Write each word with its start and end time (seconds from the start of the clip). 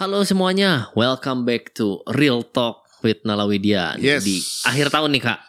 Halo 0.00 0.24
semuanya, 0.24 0.88
welcome 0.96 1.44
back 1.44 1.76
to 1.76 2.00
Real 2.16 2.40
Talk 2.40 2.88
with 3.04 3.20
Nalawidia 3.20 4.00
Yes. 4.00 4.24
di 4.24 4.40
akhir 4.64 4.88
tahun 4.88 5.12
nih 5.12 5.22
kak. 5.28 5.40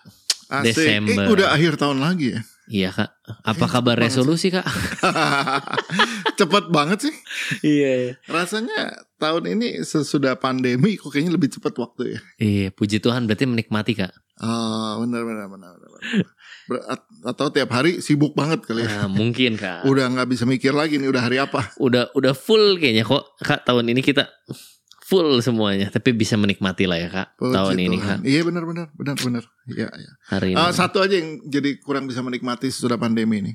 Asik. 0.51 0.75
Desember. 0.75 1.23
Eh, 1.23 1.31
udah 1.31 1.55
akhir 1.55 1.79
tahun 1.79 2.03
lagi 2.03 2.35
ya. 2.35 2.41
Iya 2.67 2.89
kak, 2.91 3.09
apa 3.47 3.65
kabar 3.71 3.95
banget 3.95 4.11
resolusi 4.11 4.51
kak? 4.51 4.67
cepet 6.39 6.67
banget 6.67 6.99
sih. 7.07 7.15
Iya. 7.63 8.19
Rasanya 8.27 9.07
tahun 9.23 9.55
ini 9.55 9.87
sesudah 9.87 10.35
pandemi 10.35 10.99
kok 10.99 11.15
kayaknya 11.15 11.31
lebih 11.39 11.47
cepat 11.55 11.71
waktu 11.79 12.01
ya. 12.11 12.19
Iya, 12.35 12.67
puji 12.75 12.99
Tuhan 12.99 13.31
berarti 13.31 13.47
menikmati 13.47 13.95
kak. 13.95 14.11
Oh, 14.43 14.99
benar 14.99 15.23
benar 15.23 15.47
benar. 15.47 15.79
benar, 15.79 15.95
benar. 15.95 16.27
Atau 17.21 17.51
tiap 17.51 17.69
hari 17.73 17.99
sibuk 17.99 18.33
banget 18.33 18.63
kali 18.63 18.85
ya. 18.85 19.05
Nah, 19.05 19.09
mungkin 19.11 19.57
kak. 19.59 19.83
Udah 19.91 20.07
nggak 20.07 20.27
bisa 20.29 20.43
mikir 20.45 20.71
lagi 20.71 20.97
nih 20.97 21.09
udah 21.11 21.21
hari 21.21 21.37
apa. 21.37 21.73
Udah 21.77 22.09
udah 22.15 22.33
full 22.33 22.79
kayaknya 22.79 23.03
kok 23.03 23.35
kak 23.41 23.67
tahun 23.67 23.91
ini 23.91 24.01
kita 24.01 24.29
full 25.03 25.43
semuanya, 25.43 25.91
tapi 25.91 26.15
bisa 26.15 26.39
menikmati 26.39 26.87
lah 26.87 26.95
ya 26.95 27.09
kak 27.11 27.27
Puji 27.35 27.51
tahun 27.51 27.75
ini 27.83 27.97
Tuhan. 27.99 28.17
kak. 28.23 28.27
Iya 28.27 28.41
benar 28.47 28.63
benar 28.63 28.87
benar 28.95 29.15
benar. 29.19 29.43
Iya 29.67 29.89
iya. 29.91 30.11
Hari 30.31 30.47
ini. 30.53 30.57
Ah, 30.57 30.71
satu 30.71 31.03
aja 31.03 31.19
yang 31.19 31.43
jadi 31.51 31.75
kurang 31.83 32.07
bisa 32.07 32.23
menikmati 32.23 32.71
sesudah 32.71 32.95
pandemi 32.95 33.43
ini. 33.43 33.53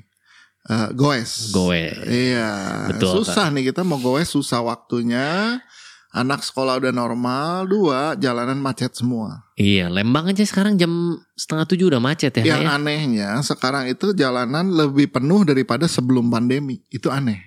Eh, 0.67 0.89
goes. 0.93 1.49
Goes. 1.55 1.95
Iya. 2.05 2.51
Betul, 2.91 3.23
susah 3.23 3.47
nih 3.55 3.71
kita 3.71 3.81
mau 3.87 3.97
goes 3.97 4.27
susah 4.27 4.61
waktunya. 4.61 5.57
Anak 6.07 6.39
sekolah 6.41 6.79
udah 6.79 6.95
normal, 6.95 7.67
dua 7.67 8.15
jalanan 8.15 8.57
macet 8.57 8.95
semua. 8.95 9.43
Iya, 9.59 9.91
Lembang 9.91 10.31
aja 10.31 10.39
sekarang 10.47 10.79
jam 10.79 11.19
setengah 11.35 11.67
tujuh 11.67 11.91
udah 11.91 11.99
macet 11.99 12.31
ya. 12.41 12.55
Yang 12.55 12.63
Kak, 12.63 12.63
ya? 12.63 12.75
anehnya 12.79 13.29
sekarang 13.43 13.83
itu 13.91 14.15
jalanan 14.15 14.71
lebih 14.71 15.11
penuh 15.11 15.43
daripada 15.43 15.83
sebelum 15.85 16.31
pandemi. 16.31 16.79
Itu 16.87 17.11
aneh. 17.11 17.43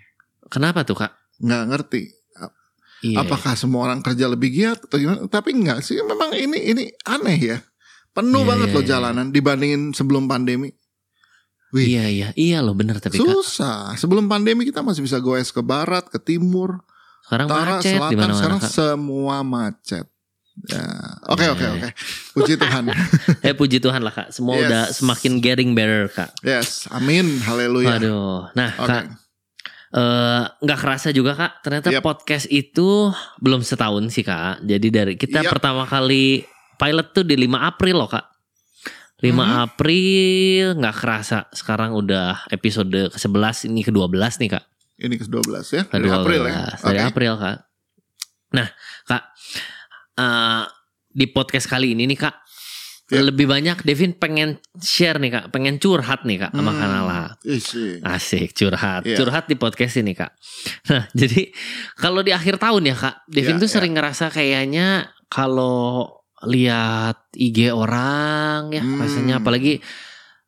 Kenapa 0.53 0.85
tuh 0.85 0.99
kak? 0.99 1.13
Nggak 1.41 1.65
ngerti. 1.73 2.03
Iya. 3.01 3.25
Apakah 3.25 3.57
semua 3.57 3.89
orang 3.89 4.05
kerja 4.05 4.29
lebih 4.29 4.53
giat 4.53 4.85
atau 4.85 5.01
gimana? 5.01 5.25
Tapi 5.25 5.57
enggak 5.57 5.81
sih. 5.81 5.97
Memang 6.05 6.37
ini 6.37 6.59
ini 6.69 6.85
aneh 7.09 7.39
ya. 7.41 7.59
Penuh 8.13 8.45
Iya, 8.45 8.49
banget 8.53 8.69
iya, 8.69 8.75
loh 8.77 8.85
iya. 8.85 8.91
jalanan 8.93 9.27
dibandingin 9.33 9.83
sebelum 9.97 10.29
pandemi. 10.29 10.69
Wih, 11.71 11.87
Iya 11.97 12.05
iya 12.11 12.29
iya 12.35 12.59
loh 12.61 12.75
bener 12.77 12.99
tapi 13.01 13.17
kak. 13.17 13.25
susah. 13.25 13.95
Sebelum 13.97 14.27
pandemi 14.29 14.67
kita 14.69 14.85
masih 14.85 15.01
bisa 15.01 15.17
goes 15.17 15.49
ke 15.49 15.63
barat, 15.65 16.03
ke 16.13 16.19
timur, 16.21 16.83
Sekarang 17.31 17.47
utara, 17.47 17.71
macet 17.73 17.87
di 17.87 17.95
selatan. 17.95 18.11
mana-mana 18.17 18.35
Sekarang 18.35 18.59
kak. 18.59 18.71
semua 18.71 19.37
macet. 19.41 20.07
Ya. 20.61 20.83
Oke 21.25 21.47
oke 21.47 21.63
iya. 21.63 21.73
oke. 21.73 21.89
Puji 22.35 22.55
Tuhan. 22.57 22.85
Eh 23.47 23.55
puji 23.55 23.79
Tuhan 23.79 24.03
lah 24.03 24.11
kak. 24.11 24.29
Semua 24.29 24.55
Yes. 24.57 24.67
udah 24.67 24.83
semakin 24.91 25.33
getting 25.39 25.71
better 25.73 26.11
kak. 26.11 26.35
yes, 26.43 26.91
amin. 26.91 27.39
Haleluya. 27.41 27.97
Aduh. 27.97 28.51
Nah 28.53 28.71
Oke. 28.77 28.91
kak. 28.91 29.05
eh, 29.91 30.43
nggak 30.61 30.79
kerasa 30.79 31.09
juga 31.11 31.33
kak. 31.33 31.53
Ternyata 31.61 31.89
Yep. 31.91 32.03
podcast 32.03 32.47
itu 32.47 33.09
belum 33.39 33.63
setahun 33.63 34.11
sih 34.11 34.21
kak. 34.21 34.61
Jadi 34.61 34.89
dari 34.89 35.15
kita 35.15 35.41
Yep. 35.41 35.51
pertama 35.51 35.83
kali 35.83 36.43
pilot 36.77 37.07
tuh 37.11 37.23
di 37.23 37.35
5 37.37 37.63
April 37.65 37.97
loh 37.97 38.09
kak. 38.09 38.27
5 39.19 39.45
Mhm. 39.45 39.57
April 39.63 40.65
nggak 40.77 40.97
kerasa. 40.97 41.39
Sekarang 41.51 41.93
udah 41.93 42.49
episode 42.49 42.89
ke-11 43.11 43.65
ini 43.65 43.81
ke-12 43.81 44.39
nih 44.39 44.51
kak. 44.51 44.65
Ini 45.01 45.15
ke-12 45.17 45.65
ya. 45.73 45.83
Dari 45.89 46.05
Ke-12, 46.05 46.15
April 46.15 46.43
ya. 46.45 46.61
Dari 46.77 46.99
Oke. 46.99 47.09
April 47.09 47.33
kak. 47.37 47.59
Nah 48.51 48.69
kak. 49.05 49.23
eh, 50.15 50.65
di 51.11 51.27
podcast 51.27 51.67
kali 51.67 51.97
ini 51.97 52.05
nih 52.07 52.19
kak. 52.19 52.37
Ya. 53.11 53.27
Lebih 53.27 53.51
banyak 53.51 53.83
Devin 53.83 54.15
pengen 54.15 54.61
share 54.77 55.19
nih 55.19 55.33
kak. 55.33 55.45
Pengen 55.51 55.81
curhat 55.81 56.23
nih 56.23 56.39
kak 56.39 56.53
sama 56.53 56.71
Hmm. 56.71 56.79
Kanala. 56.79 57.21
Isi. 57.43 57.99
Asik 58.01 58.53
curhat, 58.53 59.03
Iya. 59.03 59.19
curhat 59.19 59.49
di 59.49 59.57
podcast 59.57 59.99
ini 59.99 60.15
kak. 60.15 60.31
Nah 60.87 61.09
jadi 61.19 61.51
kalau 61.97 62.21
di 62.21 62.31
akhir 62.31 62.61
tahun 62.61 62.87
ya 62.87 62.95
kak, 62.95 63.17
Devin 63.27 63.59
Iya, 63.59 63.63
tuh 63.65 63.69
iya. 63.69 63.75
sering 63.75 63.93
ngerasa 63.97 64.31
kayaknya 64.31 64.89
kalau 65.27 66.07
lihat 66.47 67.33
IG 67.35 67.69
orang 67.69 68.71
ya, 68.71 68.81
Hmm. 68.81 69.01
rasanya 69.01 69.41
apalagi 69.41 69.83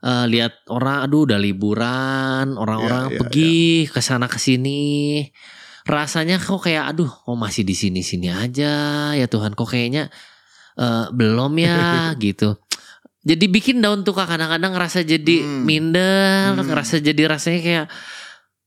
eh, 0.02 0.26
lihat 0.26 0.66
orang, 0.68 1.06
aduh 1.06 1.24
udah 1.24 1.38
liburan, 1.38 2.58
orang-orang 2.58 3.08
Iya, 3.08 3.12
iya, 3.14 3.18
pergi 3.22 3.54
ke 3.86 4.00
sana 4.02 4.26
ke 4.26 4.36
sini, 4.36 5.22
rasanya 5.82 6.36
kok 6.36 6.62
kayak 6.62 6.90
aduh, 6.90 7.08
kok 7.08 7.34
masih 7.34 7.62
di 7.62 7.72
sini-sini 7.72 8.28
aja 8.28 8.74
ya 9.14 9.26
Tuhan, 9.26 9.54
kok 9.54 9.66
kayaknya 9.66 10.10
eh, 10.74 11.06
belum 11.10 11.52
ya 11.56 11.78
gitu. 12.18 12.58
Jadi 13.22 13.44
bikin 13.46 13.78
daun 13.78 14.02
tuh 14.02 14.18
kadang-kadang 14.18 14.74
ngerasa 14.74 15.06
jadi 15.06 15.36
Hmm. 15.46 15.62
minder, 15.62 16.58
Hmm. 16.58 16.66
ngerasa 16.66 16.98
jadi 16.98 17.22
rasanya 17.30 17.60
kayak 17.62 17.86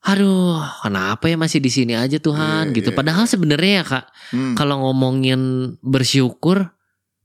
aduh 0.05 0.61
kenapa 0.85 1.25
ya 1.25 1.33
masih 1.33 1.57
di 1.57 1.73
sini 1.73 1.97
aja 1.97 2.21
Tuhan 2.21 2.69
Iya, 2.69 2.75
gitu. 2.77 2.89
iya, 2.93 2.97
Padahal 2.97 3.25
sebenarnya 3.25 3.81
ya 3.81 3.83
kak 3.83 4.05
Hmm. 4.31 4.53
kalau 4.53 4.85
ngomongin 4.85 5.41
bersyukur 5.81 6.74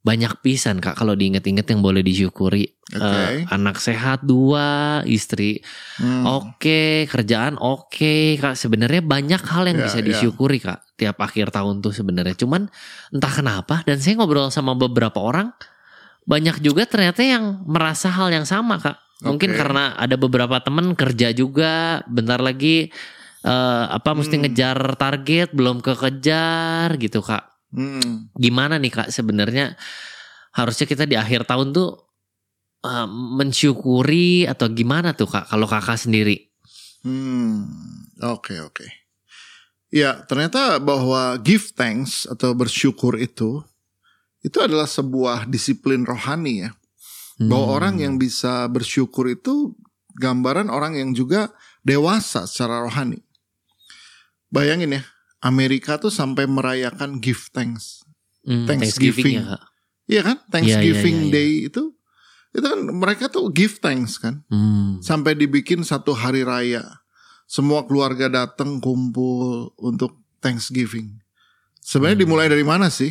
banyak 0.00 0.41
pisan 0.41 0.81
kak 0.81 0.97
kalau 0.97 1.12
diinget-inget 1.12 1.69
yang 1.69 1.84
boleh 1.84 2.00
disyukuri. 2.00 2.72
Eh, 2.91 3.44
anak 3.53 3.78
sehat 3.78 4.25
dua, 4.25 4.99
istri 5.05 5.61
Hmm. 6.00 6.25
oke, 6.27 7.05
kerjaan 7.06 7.61
oke 7.61 8.41
kak. 8.41 8.56
Sebenarnya 8.56 9.05
banyak 9.05 9.43
hal 9.44 9.69
yang 9.69 9.78
Ya, 9.78 9.84
bisa 9.87 10.00
ya. 10.00 10.06
disyukuri 10.09 10.59
kak 10.59 10.81
tiap 10.97 11.21
akhir 11.21 11.53
tahun 11.53 11.84
tuh 11.84 11.93
sebenarnya. 11.93 12.33
Cuman 12.34 12.72
entah 13.12 13.31
kenapa 13.31 13.84
dan 13.84 14.00
saya 14.00 14.16
ngobrol 14.16 14.49
sama 14.49 14.72
beberapa 14.72 15.21
orang 15.21 15.53
banyak 16.25 16.65
juga 16.65 16.88
ternyata 16.88 17.21
yang 17.21 17.61
merasa 17.69 18.09
hal 18.09 18.32
yang 18.32 18.49
sama 18.49 18.81
kak. 18.81 18.97
Mungkin 19.21 19.53
Oke. 19.53 19.59
karena 19.61 19.93
ada 20.00 20.17
beberapa 20.17 20.56
temen 20.65 20.97
kerja 20.97 21.28
juga, 21.31 22.00
bentar 22.09 22.41
lagi 22.41 22.88
eh, 23.41 23.84
apa 23.88 24.12
mesti 24.12 24.37
Hmm. 24.37 24.44
ngejar 24.44 25.00
target 25.00 25.49
belum 25.56 25.81
kekejar 25.81 27.00
gitu 27.00 27.25
kak. 27.25 27.50
Hmm. 27.70 28.31
Gimana 28.34 28.76
nih 28.82 28.91
kak 28.91 29.08
sebenarnya 29.14 29.78
harusnya 30.50 30.86
kita 30.91 31.06
di 31.06 31.14
akhir 31.14 31.47
tahun 31.47 31.70
tuh 31.70 32.03
eh, 32.82 33.06
mensyukuri 33.08 34.50
atau 34.50 34.66
gimana 34.75 35.14
tuh 35.14 35.31
kak 35.31 35.47
kalau 35.47 35.70
kakak 35.70 35.98
sendiri? 35.98 36.50
Hmm, 37.00 37.64
oke 38.20 38.58
oke. 38.60 38.86
Ya 39.91 40.22
ternyata 40.26 40.78
bahwa 40.78 41.34
give 41.42 41.75
thanks 41.75 42.26
atau 42.26 42.54
bersyukur 42.54 43.19
itu 43.19 43.62
itu 44.41 44.56
adalah 44.58 44.87
sebuah 44.87 45.47
disiplin 45.47 46.02
rohani 46.06 46.66
ya. 46.66 46.70
Bahwa 47.41 47.66
Hmm. 47.72 47.76
orang 47.76 47.94
yang 48.02 48.14
bisa 48.20 48.69
bersyukur 48.69 49.31
itu 49.32 49.72
gambaran 50.20 50.69
orang 50.69 50.98
yang 51.00 51.16
juga 51.16 51.48
dewasa 51.81 52.44
secara 52.44 52.84
rohani. 52.84 53.22
Bayangin 54.50 54.98
ya, 54.98 55.02
Amerika 55.40 55.96
tuh 55.96 56.12
sampai 56.12 56.44
merayakan 56.44 57.18
give 57.18 57.48
thanks. 57.50 58.04
Hmm, 58.40 58.64
Thanksgiving. 58.64 59.40
ya 59.40 59.44
kak. 59.56 59.62
Iya 60.04 60.20
kan? 60.22 60.36
iya, 60.36 60.48
Thanksgiving 60.50 61.16
iya, 61.16 61.26
iya. 61.26 61.32
Day 61.32 61.50
itu 61.66 61.82
itu 62.50 62.66
kan 62.66 62.80
mereka 62.82 63.30
tuh 63.30 63.46
give 63.50 63.78
thanks 63.78 64.18
kan. 64.18 64.42
Hmm. 64.48 64.98
sampai 65.00 65.32
dibikin 65.34 65.80
satu 65.80 66.12
hari 66.12 66.42
raya. 66.42 66.82
Semua 67.46 67.82
keluarga 67.82 68.30
datang 68.30 68.78
kumpul 68.78 69.74
untuk 69.76 70.18
Thanksgiving. 70.38 71.18
Sebenarnya 71.80 72.20
Hmm. 72.20 72.24
dimulai 72.26 72.46
dari 72.48 72.62
mana 72.62 72.86
sih? 72.88 73.10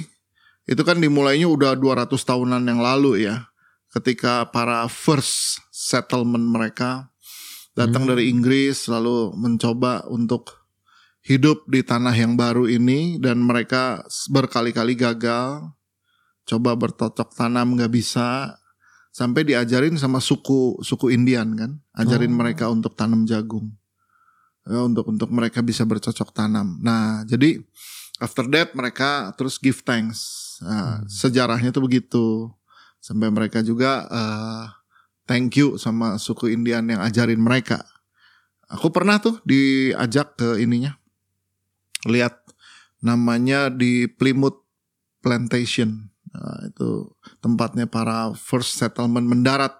Itu 0.63 0.85
kan 0.85 1.01
dimulainya 1.01 1.49
udah 1.49 1.73
200 1.73 2.21
tahunan 2.21 2.61
yang 2.61 2.79
lalu 2.79 3.25
ya. 3.25 3.49
Ketika 3.89 4.45
para 4.47 4.85
first 4.85 5.65
settlement 5.73 6.45
mereka 6.45 7.09
datang 7.73 8.05
Hmm. 8.05 8.11
dari 8.13 8.29
Inggris 8.29 8.85
lalu 8.85 9.33
mencoba 9.33 10.05
untuk 10.05 10.58
hidup 11.21 11.67
di 11.67 11.83
tanah 11.83 12.15
yang 12.15 12.39
baru 12.39 12.65
ini 12.65 13.19
dan 13.19 13.43
mereka 13.43 14.03
berkali-kali 14.31 14.95
gagal. 14.95 15.71
Coba 16.47 16.73
bercocok 16.73 17.29
tanam 17.35 17.77
nggak 17.77 17.93
bisa 17.93 18.57
sampai 19.09 19.45
diajarin 19.45 19.97
sama 19.97 20.17
suku 20.21 20.79
suku 20.81 21.13
Indian 21.13 21.53
kan, 21.57 21.71
ajarin 21.93 22.33
Oh. 22.33 22.37
mereka 22.41 22.65
untuk 22.69 22.93
tanam 22.97 23.25
jagung. 23.25 23.73
Ya, 24.69 24.85
untuk 24.85 25.09
untuk 25.09 25.29
mereka 25.33 25.65
bisa 25.65 25.81
bercocok 25.81 26.29
tanam. 26.29 26.77
Nah, 26.81 27.25
jadi 27.25 27.57
after 28.21 28.45
that 28.53 28.73
mereka 28.77 29.33
terus 29.33 29.57
give 29.57 29.81
thanks. 29.81 30.57
Nah, 30.61 31.01
Hmm. 31.01 31.09
Sejarahnya 31.09 31.73
tuh 31.73 31.85
begitu. 31.85 32.49
Sampai 32.99 33.31
mereka 33.31 33.63
juga 33.63 34.05
eh, 34.11 34.63
thank 35.25 35.57
you 35.57 35.79
sama 35.79 36.19
suku 36.19 36.51
Indian 36.53 36.83
yang 36.85 37.01
ajarin 37.01 37.39
mereka. 37.39 37.81
Aku 38.69 38.93
pernah 38.93 39.17
tuh 39.17 39.41
diajak 39.41 40.37
ke 40.37 40.61
ininya. 40.61 40.98
Lihat 42.07 42.35
namanya 43.03 43.67
di 43.71 44.07
Plymouth 44.07 44.63
Plantation. 45.19 46.11
Nah, 46.29 46.69
itu 46.69 47.09
tempatnya 47.41 47.89
para 47.89 48.31
first 48.37 48.77
settlement 48.77 49.25
mendarat 49.25 49.73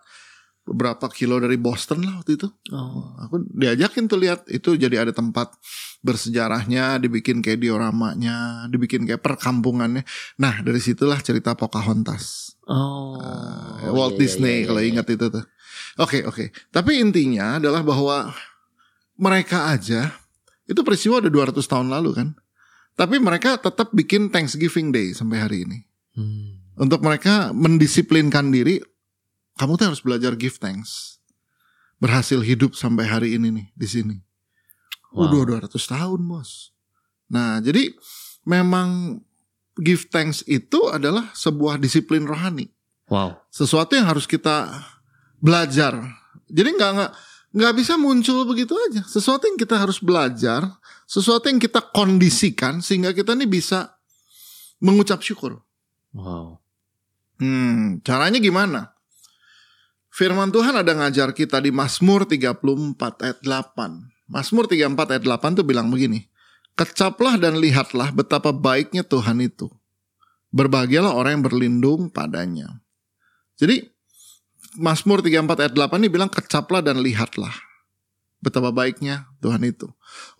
beberapa 0.69 1.10
kilo 1.10 1.42
dari 1.42 1.57
Boston 1.57 2.06
lah 2.06 2.21
waktu 2.21 2.38
itu. 2.38 2.48
Oh. 2.69 3.18
Aku 3.25 3.42
diajakin 3.57 4.06
tuh 4.06 4.21
lihat 4.21 4.45
itu 4.54 4.77
jadi 4.77 5.01
ada 5.01 5.10
tempat 5.10 5.57
bersejarahnya, 6.06 7.01
dibikin 7.01 7.42
kayak 7.42 7.57
dioramanya, 7.57 8.69
dibikin 8.69 9.10
kayak 9.10 9.25
perkampungannya. 9.25 10.06
Nah 10.38 10.62
dari 10.62 10.77
situlah 10.77 11.18
cerita 11.25 11.57
Pocahontas. 11.57 12.54
Oh. 12.69 13.18
Uh, 13.18 13.89
Walt 13.98 14.21
iya, 14.21 14.30
Disney 14.30 14.45
iya, 14.45 14.57
iya, 14.62 14.68
kalau 14.69 14.81
ingat 14.86 15.07
itu 15.10 15.25
tuh. 15.33 15.45
Oke 15.98 16.21
oke. 16.30 16.54
Tapi 16.69 17.01
intinya 17.01 17.57
adalah 17.57 17.81
bahwa 17.81 18.30
mereka 19.18 19.74
aja 19.74 20.19
itu 20.69 20.86
peristiwa 20.86 21.18
udah 21.18 21.33
200 21.50 21.66
tahun 21.66 21.89
lalu 21.89 22.13
kan. 22.13 22.30
Tapi 22.94 23.18
mereka 23.18 23.57
tetap 23.57 23.89
bikin 23.89 24.30
Thanksgiving 24.30 24.94
Day 24.94 25.18
sampai 25.18 25.42
hari 25.42 25.57
ini. 25.66 25.80
Hmm. 26.13 26.62
Untuk 26.77 27.01
mereka 27.01 27.50
mendisiplinkan 27.51 28.54
diri, 28.54 28.77
kamu 29.57 29.75
tuh 29.75 29.86
harus 29.92 30.00
belajar 30.06 30.38
give 30.38 30.62
thanks. 30.62 31.18
Berhasil 32.00 32.39
hidup 32.39 32.77
sampai 32.77 33.10
hari 33.10 33.36
ini 33.36 33.51
nih 33.51 33.68
di 33.75 33.88
sini. 33.89 34.18
Wow. 35.12 35.31
Udah 35.44 35.66
200 35.66 35.75
tahun, 35.75 36.19
Bos. 36.24 36.71
Nah, 37.27 37.60
jadi 37.60 37.92
memang 38.45 39.19
give 39.80 40.07
thanks 40.07 40.45
itu 40.45 40.92
adalah 40.92 41.33
sebuah 41.33 41.81
disiplin 41.81 42.24
rohani. 42.24 42.69
Wow. 43.10 43.42
Sesuatu 43.50 43.98
yang 43.98 44.06
harus 44.06 44.30
kita 44.30 44.69
belajar. 45.42 45.98
Jadi 46.48 46.69
nggak 46.77 46.92
nggak 46.94 47.12
nggak 47.54 47.74
bisa 47.78 47.98
muncul 47.98 48.46
begitu 48.46 48.74
aja. 48.90 49.01
Sesuatu 49.06 49.50
yang 49.50 49.57
kita 49.57 49.75
harus 49.78 49.98
belajar, 50.01 50.66
sesuatu 51.10 51.50
yang 51.50 51.57
kita 51.57 51.81
kondisikan 51.94 52.81
sehingga 52.81 53.13
kita 53.13 53.34
nih 53.34 53.50
bisa 53.50 53.98
mengucap 54.81 55.19
syukur. 55.25 55.62
Wow. 56.13 56.62
Hmm, 57.40 58.04
caranya 58.04 58.38
gimana? 58.38 58.92
Firman 60.10 60.51
Tuhan 60.51 60.75
ada 60.75 60.92
ngajar 60.92 61.31
kita 61.31 61.63
di 61.63 61.72
Mazmur 61.72 62.28
34 62.28 63.24
ayat 63.24 63.40
8. 63.46 64.28
Mazmur 64.28 64.66
34 64.68 65.16
ayat 65.16 65.24
8 65.24 65.57
tuh 65.62 65.66
bilang 65.66 65.88
begini. 65.88 66.28
Kecaplah 66.75 67.40
dan 67.40 67.57
lihatlah 67.60 68.12
betapa 68.12 68.52
baiknya 68.52 69.04
Tuhan 69.07 69.40
itu. 69.40 69.72
Berbahagialah 70.50 71.13
orang 71.13 71.40
yang 71.40 71.45
berlindung 71.45 72.02
padanya. 72.10 72.81
Jadi 73.60 73.88
Mazmur 74.77 75.25
34 75.25 75.66
ayat 75.66 75.74
8 75.74 75.98
ini 76.04 76.10
bilang 76.12 76.30
kecaplah 76.30 76.86
dan 76.86 77.01
lihatlah. 77.01 77.54
Betapa 78.39 78.69
baiknya 78.71 79.27
Tuhan 79.42 79.66
itu. 79.66 79.89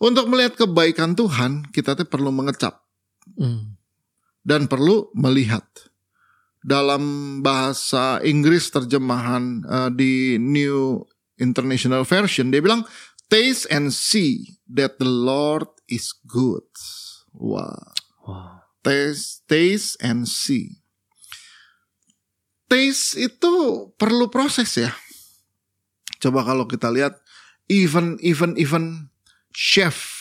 Untuk 0.00 0.30
melihat 0.30 0.56
kebaikan 0.56 1.12
Tuhan, 1.12 1.68
kita 1.74 1.98
tuh 1.98 2.06
perlu 2.06 2.30
mengecap 2.30 2.80
Hmm. 3.36 3.76
dan 4.42 4.66
perlu 4.66 5.12
melihat. 5.14 5.62
Dalam 6.60 7.02
bahasa 7.40 8.20
Inggris 8.20 8.68
terjemahan 8.68 9.64
eh, 9.64 9.90
di 9.92 10.12
New 10.36 11.04
International 11.40 12.04
Version 12.04 12.52
dia 12.52 12.60
bilang 12.60 12.84
taste 13.32 13.64
and 13.72 13.92
see 13.92 14.60
that 14.68 15.00
the 15.00 15.08
Lord 15.08 15.68
is 15.88 16.12
good. 16.26 16.66
Wah, 17.32 17.76
Wow. 18.26 18.60
taste, 18.82 19.44
taste 19.46 19.96
and 20.00 20.28
see. 20.28 20.79
Taste 22.70 23.18
itu 23.18 23.52
perlu 23.98 24.30
proses 24.30 24.70
ya. 24.78 24.94
Coba 26.22 26.46
kalau 26.46 26.70
kita 26.70 26.86
lihat 26.86 27.18
even 27.66 28.14
even 28.22 28.54
even 28.54 29.10
chef 29.50 30.20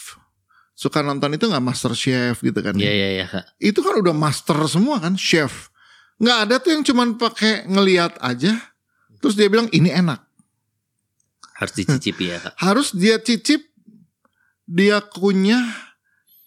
suka 0.73 1.03
nonton 1.03 1.35
itu 1.35 1.45
nggak 1.45 1.61
master 1.61 1.91
chef 1.93 2.41
gitu 2.41 2.57
kan? 2.63 2.73
ya? 2.73 2.89
Iya 2.89 2.93
iya 2.95 3.09
iya 3.27 3.41
itu 3.59 3.83
kan 3.83 3.99
udah 3.99 4.15
master 4.15 4.55
semua 4.65 4.97
kan 4.97 5.13
chef 5.13 5.69
nggak 6.17 6.37
ada 6.47 6.55
tuh 6.57 6.71
yang 6.73 6.83
cuman 6.83 7.19
pakai 7.19 7.67
ngeliat 7.67 8.15
aja 8.19 8.55
terus 9.19 9.35
dia 9.35 9.51
bilang 9.51 9.67
ini 9.69 9.91
enak 9.91 10.23
Harus 11.59 11.75
dicicipi 11.75 12.31
ya 12.31 12.39
kak. 12.39 12.53
harus 12.65 12.87
dia 12.95 13.19
cicip 13.19 13.59
dia 14.63 15.03
kunyah 15.03 15.67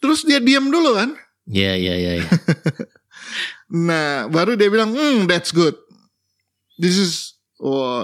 terus 0.00 0.25
dia 0.25 0.40
diam 0.40 0.72
dulu 0.72 0.96
kan 0.96 1.12
Iya 1.44 1.75
iya 1.76 1.94
iya. 1.98 2.12
iya. 2.25 2.28
nah 3.88 4.26
baru 4.32 4.56
dia 4.56 4.72
bilang 4.72 4.96
hmm 4.96 5.28
that's 5.28 5.52
good 5.52 5.76
this 6.82 6.99
is 6.99 7.12
wah 7.56 8.02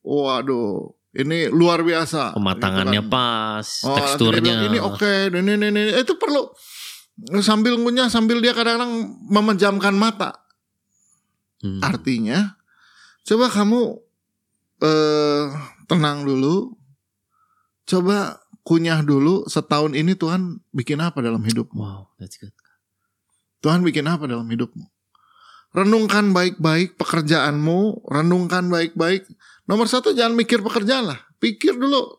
waduh 0.00 0.88
ini 1.14 1.46
luar 1.46 1.84
biasa 1.84 2.34
Pematangannya 2.34 2.98
Gitu 2.98 3.06
kan. 3.06 3.12
pas, 3.12 3.68
Oh, 3.84 3.94
teksturnya. 3.94 4.40
bilang, 4.58 4.66
ini 4.66 4.78
oke 4.80 5.12
ini 5.30 5.52
ini 5.52 5.66
ini 5.70 5.82
itu 5.94 6.16
perlu 6.16 6.48
sambil 7.38 7.76
ngunyah 7.76 8.08
sambil 8.08 8.42
dia 8.42 8.50
kadang-kadang 8.50 8.92
memejamkan 9.24 9.94
mata 9.94 10.40
Hmm. 11.60 11.80
Artinya, 11.80 12.60
coba 13.24 13.48
kamu 13.48 13.96
eh 14.82 15.44
tenang 15.86 16.28
dulu, 16.28 16.76
coba 17.84 18.36
kunyah 18.60 19.00
dulu 19.00 19.48
setahun 19.48 19.96
ini 19.96 20.12
Tuhan 20.12 20.60
bikin 20.72 21.00
apa 21.00 21.24
dalam 21.24 21.40
hidupmu? 21.40 21.80
Wow, 21.80 22.12
that's 22.20 22.36
good. 22.36 22.52
Tuhan 23.60 23.80
bikin 23.80 24.04
apa 24.04 24.28
dalam 24.28 24.44
hidupmu? 24.44 24.84
Renungkan 25.74 26.30
baik-baik 26.30 26.94
pekerjaanmu, 26.94 28.06
renungkan 28.06 28.70
baik-baik. 28.70 29.26
Nomor 29.66 29.90
satu 29.90 30.14
jangan 30.14 30.38
mikir 30.38 30.62
pekerjaan 30.62 31.10
lah, 31.10 31.18
pikir 31.42 31.74
dulu 31.74 32.14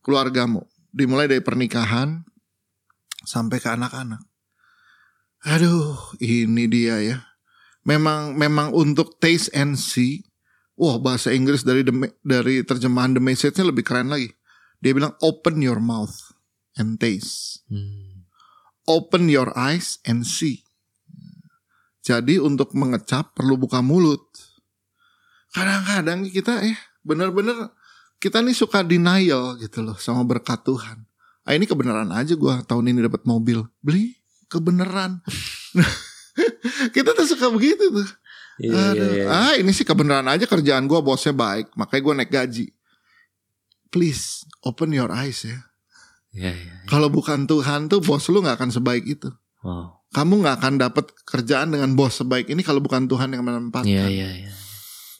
keluargamu. 0.00 0.64
Dimulai 0.88 1.28
dari 1.28 1.44
pernikahan 1.44 2.24
sampai 3.28 3.60
ke 3.60 3.68
anak-anak. 3.68 4.24
Aduh, 5.44 6.00
ini 6.18 6.64
dia 6.64 6.96
ya. 7.04 7.18
Memang 7.84 8.32
memang 8.34 8.72
untuk 8.72 9.20
taste 9.20 9.52
and 9.52 9.76
see. 9.76 10.24
Wah, 10.78 10.96
bahasa 10.96 11.34
Inggris 11.34 11.66
dari 11.66 11.84
the- 11.84 12.16
dari 12.24 12.64
terjemahan 12.64 13.12
The 13.12 13.22
Message-nya 13.22 13.68
lebih 13.68 13.84
keren 13.84 14.08
lagi. 14.08 14.32
Dia 14.78 14.94
bilang 14.94 15.12
open 15.20 15.58
your 15.58 15.82
mouth 15.82 16.14
and 16.78 17.02
taste 17.02 17.66
Hmm. 17.66 18.22
open 18.86 19.26
your 19.26 19.50
eyes 19.58 19.98
and 20.06 20.22
see. 20.22 20.67
Jadi 22.08 22.40
untuk 22.40 22.72
mengecap 22.72 23.36
perlu 23.36 23.60
buka 23.60 23.84
mulut. 23.84 24.24
Kadang-kadang 25.52 26.24
kita 26.32 26.64
eh 26.64 26.72
bener-bener 27.04 27.68
kita 28.16 28.40
nih 28.40 28.56
suka 28.56 28.80
denial 28.80 29.60
gitu 29.60 29.84
loh 29.84 30.00
sama 30.00 30.24
berkat 30.24 30.64
Tuhan. 30.64 31.04
Ah 31.44 31.52
ini 31.52 31.68
kebenaran 31.68 32.08
aja 32.08 32.32
gua 32.32 32.64
tahun 32.64 32.96
ini 32.96 33.04
dapat 33.04 33.28
mobil. 33.28 33.60
Beli 33.84 34.16
kebenaran. 34.48 35.20
kita 36.96 37.12
tuh 37.12 37.28
suka 37.28 37.52
begitu 37.52 37.92
tuh. 37.92 38.08
Iya, 38.58 38.72
iya, 38.72 38.90
Aduh, 38.90 39.10
iya. 39.12 39.24
ah 39.28 39.52
ini 39.60 39.70
sih 39.76 39.84
kebenaran 39.84 40.32
aja 40.32 40.48
kerjaan 40.48 40.88
gua 40.88 41.04
bosnya 41.04 41.36
baik, 41.36 41.76
makanya 41.76 42.02
gua 42.02 42.14
naik 42.16 42.32
gaji. 42.32 42.72
Please 43.92 44.48
open 44.64 44.96
your 44.96 45.12
eyes 45.12 45.44
ya. 45.44 45.60
Iya, 46.32 46.52
iya. 46.56 46.74
Kalau 46.88 47.12
bukan 47.12 47.44
Tuhan 47.44 47.92
tuh 47.92 48.00
bos 48.00 48.24
lu 48.32 48.40
nggak 48.40 48.56
akan 48.56 48.72
sebaik 48.72 49.04
itu. 49.04 49.28
Wow. 49.60 49.97
Kamu 50.08 50.40
nggak 50.40 50.56
akan 50.64 50.74
dapat 50.80 51.12
kerjaan 51.28 51.68
dengan 51.68 51.92
bos 51.92 52.24
sebaik 52.24 52.48
ini 52.48 52.64
kalau 52.64 52.80
bukan 52.80 53.04
Tuhan 53.04 53.28
yang 53.28 53.44
menempatkan. 53.44 53.88
Iya, 53.88 54.08
iya, 54.08 54.30
iya. 54.44 54.52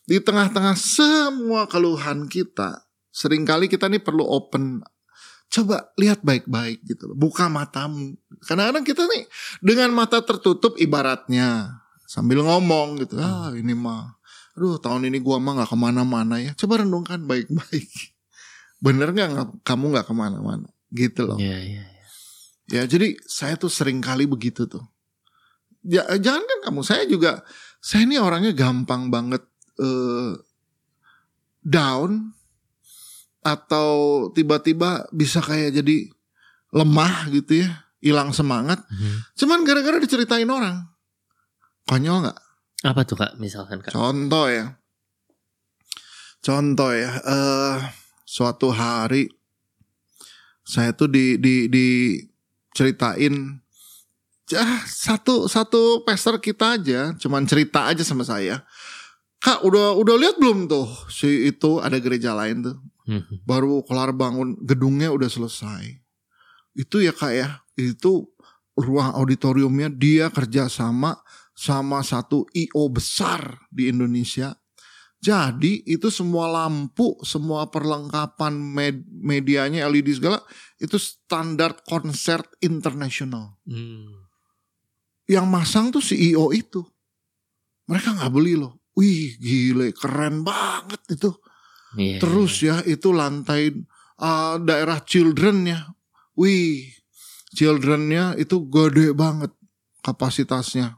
Di 0.08 0.16
tengah-tengah 0.24 0.72
semua 0.80 1.68
keluhan 1.68 2.24
kita, 2.32 2.88
sering 3.12 3.44
kali 3.44 3.68
kita 3.68 3.92
nih 3.92 4.00
perlu 4.00 4.24
open. 4.24 4.80
Coba 5.52 5.92
lihat 6.00 6.24
baik-baik 6.24 6.84
gitu 6.88 7.12
loh. 7.12 7.16
Buka 7.16 7.52
matamu. 7.52 8.16
Kadang-kadang 8.40 8.84
kita 8.84 9.04
nih 9.04 9.28
dengan 9.60 9.92
mata 9.92 10.24
tertutup 10.24 10.80
ibaratnya. 10.80 11.80
Sambil 12.08 12.40
ngomong 12.40 13.04
gitu. 13.04 13.20
Ah 13.20 13.52
ini 13.52 13.76
mah. 13.76 14.16
Aduh 14.56 14.80
tahun 14.80 15.12
ini 15.12 15.20
gua 15.20 15.36
mah 15.36 15.60
gak 15.64 15.72
ke 15.72 15.76
mana-mana 15.76 16.40
ya. 16.40 16.56
Coba 16.56 16.80
renungkan 16.80 17.28
baik-baik. 17.28 17.88
Bener 18.84 19.12
gak, 19.12 19.28
nggak- 19.36 19.56
kamu 19.60 19.92
gak 19.92 20.08
ke 20.08 20.14
mana-mana? 20.16 20.68
Gitu 20.88 21.28
loh. 21.28 21.36
Iya, 21.36 21.60
iya. 21.60 21.84
iya. 21.84 21.97
Ya 22.68 22.84
jadi 22.84 23.16
saya 23.24 23.56
tuh 23.56 23.72
sering 23.72 24.04
kali 24.04 24.28
begitu 24.28 24.68
tuh. 24.68 24.84
Ya, 25.88 26.04
jangan 26.20 26.44
kan 26.44 26.58
kamu, 26.68 26.84
saya 26.84 27.08
juga, 27.08 27.40
saya 27.80 28.04
ini 28.04 28.20
orangnya 28.20 28.52
gampang 28.52 29.08
banget 29.08 29.40
eh, 29.80 30.36
down 31.64 32.34
atau 33.40 33.88
tiba-tiba 34.36 35.08
bisa 35.14 35.40
kayak 35.40 35.80
jadi 35.80 36.12
lemah 36.76 37.32
gitu 37.32 37.64
ya, 37.64 37.88
hilang 38.04 38.36
semangat. 38.36 38.84
Mhm. 38.92 39.32
Cuman 39.38 39.64
gara-gara 39.64 39.96
diceritain 39.96 40.50
orang. 40.50 40.84
Konyol 41.88 42.28
nggak? 42.28 42.38
Apa 42.84 43.00
tuh 43.08 43.16
kak? 43.16 43.40
Misalkan 43.40 43.80
kak. 43.80 43.96
Contoh 43.96 44.44
ya. 44.52 44.76
Contoh 46.44 46.92
ya. 46.92 47.10
eh 47.16 47.78
suatu 48.28 48.68
hari 48.76 49.24
saya 50.68 50.92
tuh 50.92 51.08
di 51.08 51.40
di 51.40 51.64
di 51.72 51.86
ceritain 52.76 53.62
ya 54.48 54.64
satu 54.88 55.44
satu 55.46 56.02
pester 56.08 56.40
kita 56.40 56.80
aja, 56.80 57.12
cuman 57.20 57.44
cerita 57.44 57.88
aja 57.88 58.00
sama 58.02 58.24
saya. 58.24 58.64
Kak, 59.38 59.62
udah 59.62 59.94
udah 59.94 60.16
lihat 60.18 60.36
belum 60.40 60.66
tuh 60.66 60.88
si 61.12 61.46
itu 61.46 61.78
ada 61.78 62.00
gereja 62.02 62.34
lain 62.34 62.64
tuh. 62.64 62.76
Mhm. 63.06 63.46
Baru 63.46 63.86
kelar 63.86 64.10
bangun 64.12 64.58
gedungnya 64.64 65.14
udah 65.14 65.30
selesai. 65.30 66.00
Itu 66.74 67.00
ya 67.00 67.14
kak 67.14 67.32
ya, 67.32 67.48
itu 67.78 68.26
ruang 68.78 69.14
auditoriumnya 69.14 69.90
dia 69.90 70.30
kerjasama 70.30 71.18
sama 71.54 72.06
satu 72.06 72.46
IO 72.54 72.86
besar 72.90 73.66
di 73.70 73.90
Indonesia. 73.90 74.54
Jadi 75.18 75.82
itu 75.82 76.14
semua 76.14 76.46
lampu, 76.46 77.18
semua 77.26 77.66
perlengkapan 77.66 78.54
med- 78.54 79.06
medianya 79.10 79.90
LED 79.90 80.22
segala 80.22 80.38
itu 80.78 80.94
standar 80.94 81.82
konser 81.82 82.38
internasional. 82.62 83.58
Hmm. 83.66 84.30
Yang 85.26 85.46
masang 85.50 85.86
tuh 85.90 86.02
CEO 86.02 86.54
itu. 86.54 86.86
Mereka 87.90 88.14
nggak 88.14 88.30
beli 88.30 88.54
loh. 88.54 88.78
Wih 88.94 89.34
gile 89.42 89.90
keren 89.90 90.46
banget 90.46 91.02
itu. 91.10 91.34
Iya, 91.98 92.18
Terus 92.22 92.52
ya 92.62 92.76
itu 92.86 93.10
lantai 93.10 93.74
uh, 94.22 94.54
daerah 94.62 95.02
children 95.02 95.66
ya. 95.66 95.82
Wih 96.38 96.94
childrennya 97.58 98.38
itu 98.38 98.70
gede 98.70 99.10
banget 99.18 99.50
kapasitasnya. 100.02 100.94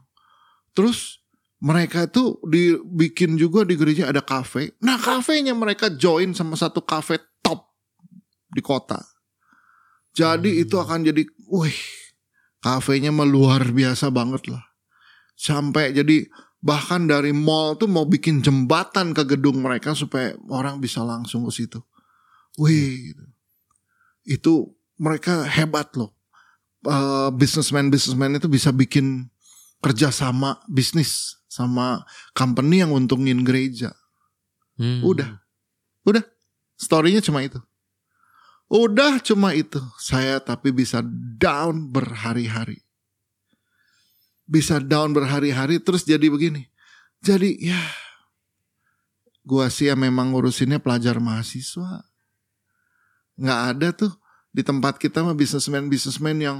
Terus 0.77 1.20
mereka 1.61 2.09
itu 2.09 2.41
dibikin 2.41 3.37
juga 3.37 3.61
di 3.61 3.77
gereja 3.77 4.09
ada 4.09 4.25
kafe. 4.25 4.73
Nah 4.81 4.97
kafenya 4.97 5.53
mereka 5.53 5.93
join 5.93 6.33
sama 6.33 6.57
satu 6.57 6.81
kafe 6.81 7.21
top 7.45 7.69
di 8.49 8.65
kota. 8.65 8.97
Jadi 10.11 10.57
Hmm. 10.57 10.61
itu 10.65 10.75
akan 10.75 10.99
jadi, 11.05 11.23
wih, 11.47 11.79
kafenya 12.59 13.13
mah 13.13 13.29
luar 13.29 13.69
biasa 13.69 14.09
banget 14.09 14.49
lah. 14.49 14.65
Sampai 15.37 15.93
jadi 15.93 16.25
bahkan 16.59 17.05
dari 17.05 17.31
mall 17.31 17.77
tuh 17.77 17.87
mau 17.87 18.09
bikin 18.09 18.41
jembatan 18.41 19.13
ke 19.13 19.23
gedung 19.23 19.61
mereka 19.61 19.93
supaya 19.93 20.33
orang 20.49 20.81
bisa 20.81 21.05
langsung 21.05 21.45
ke 21.47 21.53
situ. 21.53 21.79
Wih, 22.59 23.13
gitu. 23.13 23.25
itu 24.27 24.53
mereka 24.99 25.45
hebat 25.45 25.93
loh. 25.95 26.13
Uh, 26.81 27.29
businessman-businessman 27.37 28.41
itu 28.41 28.49
bisa 28.49 28.73
bikin 28.73 29.29
kerjasama 29.81 30.57
bisnis 30.65 31.40
sama 31.51 32.07
company 32.31 32.79
yang 32.79 32.95
untungin 32.95 33.43
gereja. 33.43 33.91
Hmm. 34.79 35.03
Udah. 35.03 35.43
Udah. 36.07 36.23
Storynya 36.79 37.19
cuma 37.19 37.43
itu. 37.43 37.59
Udah 38.71 39.19
cuma 39.19 39.51
itu. 39.51 39.83
Saya 39.99 40.39
tapi 40.39 40.71
bisa 40.71 41.03
down 41.35 41.91
berhari-hari. 41.91 42.79
Bisa 44.47 44.79
down 44.79 45.11
berhari-hari 45.11 45.83
terus 45.83 46.07
jadi 46.07 46.31
begini. 46.31 46.71
Jadi 47.19 47.59
ya 47.59 47.83
gua 49.43 49.67
sih 49.67 49.91
ya 49.91 49.99
memang 49.99 50.31
ngurusinnya 50.31 50.79
pelajar 50.79 51.19
mahasiswa. 51.19 52.07
Nggak 53.35 53.61
ada 53.75 53.87
tuh 53.91 54.11
di 54.55 54.63
tempat 54.63 54.95
kita 54.95 55.19
mah 55.19 55.35
bisnismen-bisnismen 55.35 56.39
yang 56.39 56.57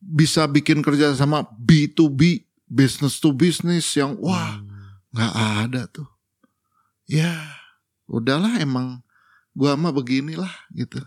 bisa 0.00 0.44
bikin 0.48 0.80
kerja 0.80 1.12
sama 1.16 1.44
B2B, 1.56 2.45
business 2.66 3.22
to 3.22 3.30
business 3.30 3.86
yang 3.94 4.18
wah 4.18 4.58
Hmm. 4.58 4.98
nggak 5.14 5.34
ada 5.66 5.82
tuh. 5.90 6.08
Ya, 7.06 7.32
udahlah 8.10 8.58
emang 8.58 9.02
gua 9.54 9.78
mah 9.78 9.94
beginilah 9.94 10.50
gitu. 10.74 10.98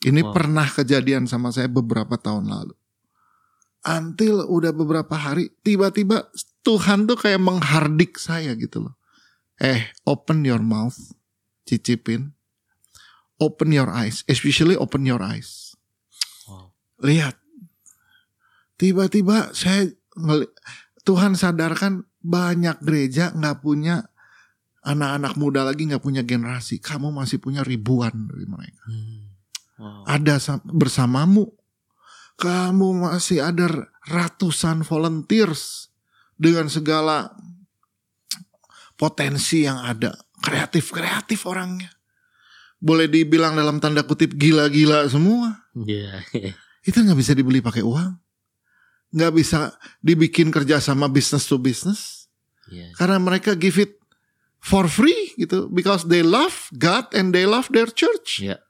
Ini 0.00 0.24
Wow. 0.24 0.32
pernah 0.32 0.66
kejadian 0.66 1.28
sama 1.30 1.52
saya 1.54 1.68
beberapa 1.70 2.16
tahun 2.16 2.50
lalu. 2.50 2.74
Until 3.80 4.44
udah 4.44 4.72
beberapa 4.76 5.16
hari, 5.16 5.48
tiba-tiba 5.64 6.28
Tuhan 6.60 7.08
tuh 7.08 7.16
kayak 7.16 7.40
menghardik 7.40 8.20
saya 8.20 8.52
gitu 8.52 8.84
loh. 8.84 8.94
Eh, 9.56 9.88
open 10.04 10.44
your 10.44 10.60
mouth, 10.60 10.96
cicipin. 11.64 12.32
Open 13.40 13.72
your 13.72 13.88
eyes, 13.88 14.20
especially 14.28 14.76
open 14.76 15.08
your 15.08 15.24
eyes. 15.24 15.72
Wow. 16.44 16.76
Lihat, 17.00 17.40
tiba-tiba 18.76 19.52
saya 19.56 19.88
Tuhan 21.04 21.32
sadarkan 21.38 22.04
banyak 22.20 22.82
gereja 22.84 23.32
nggak 23.32 23.64
punya 23.64 24.04
anak-anak 24.84 25.36
muda 25.36 25.64
lagi 25.64 25.88
nggak 25.88 26.04
punya 26.04 26.22
generasi. 26.24 26.80
Kamu 26.80 27.12
masih 27.12 27.40
punya 27.40 27.64
ribuan 27.64 28.28
dari 28.28 28.46
mereka. 28.48 28.84
Hmm. 28.88 29.20
Wow. 29.80 30.04
Ada 30.04 30.34
sam- 30.40 30.64
bersamamu. 30.66 31.48
Kamu 32.40 33.04
masih 33.04 33.44
ada 33.44 33.68
ratusan 34.08 34.84
volunteers 34.84 35.92
dengan 36.40 36.72
segala 36.72 37.32
potensi 38.96 39.64
yang 39.68 39.80
ada. 39.84 40.16
Kreatif-kreatif 40.40 41.44
orangnya. 41.44 41.92
Boleh 42.80 43.12
dibilang 43.12 43.52
dalam 43.52 43.76
tanda 43.76 44.00
kutip 44.08 44.32
gila-gila 44.36 45.04
semua. 45.12 45.68
Iya. 45.76 46.24
Itu 46.88 47.04
nggak 47.04 47.18
bisa 47.20 47.36
dibeli 47.36 47.60
pakai 47.60 47.84
uang. 47.84 48.16
Nggak 49.10 49.32
bisa 49.34 49.74
dibikin 49.98 50.54
kerja 50.54 50.78
sama 50.78 51.10
business 51.10 51.46
to 51.50 51.58
business. 51.58 52.30
Karena 52.94 53.18
mereka 53.18 53.58
give 53.58 53.76
it 53.82 53.98
for 54.62 54.86
free 54.86 55.34
gitu. 55.34 55.66
Because 55.66 56.06
they 56.06 56.22
love 56.22 56.70
God 56.78 57.10
and 57.10 57.34
they 57.34 57.44
love 57.44 57.66
their 57.74 57.90
church. 57.90 58.46
Iya. 58.46 58.62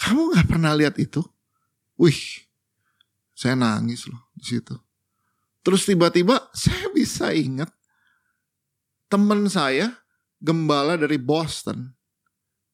Kamu 0.00 0.32
nggak 0.32 0.48
pernah 0.48 0.72
lihat 0.72 0.96
itu? 0.96 1.20
Wih, 2.00 2.48
saya 3.36 3.52
nangis 3.52 4.08
loh 4.08 4.32
di 4.32 4.56
situ. 4.56 4.72
Terus 5.60 5.84
tiba-tiba 5.84 6.40
saya 6.56 6.88
bisa 6.96 7.36
ingat 7.36 7.68
teman 9.12 9.44
saya 9.52 9.92
gembala 10.40 10.96
dari 10.96 11.20
Boston, 11.20 11.92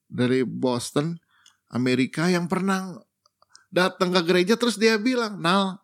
dari 0.07 0.47
Boston, 0.47 1.19
Amerika 1.75 2.31
yang 2.31 2.47
pernah 2.47 2.95
datang 3.71 4.13
ke 4.15 4.21
gereja 4.25 4.55
terus 4.55 4.79
dia 4.79 4.97
bilang, 4.97 5.39
"Nal, 5.39 5.81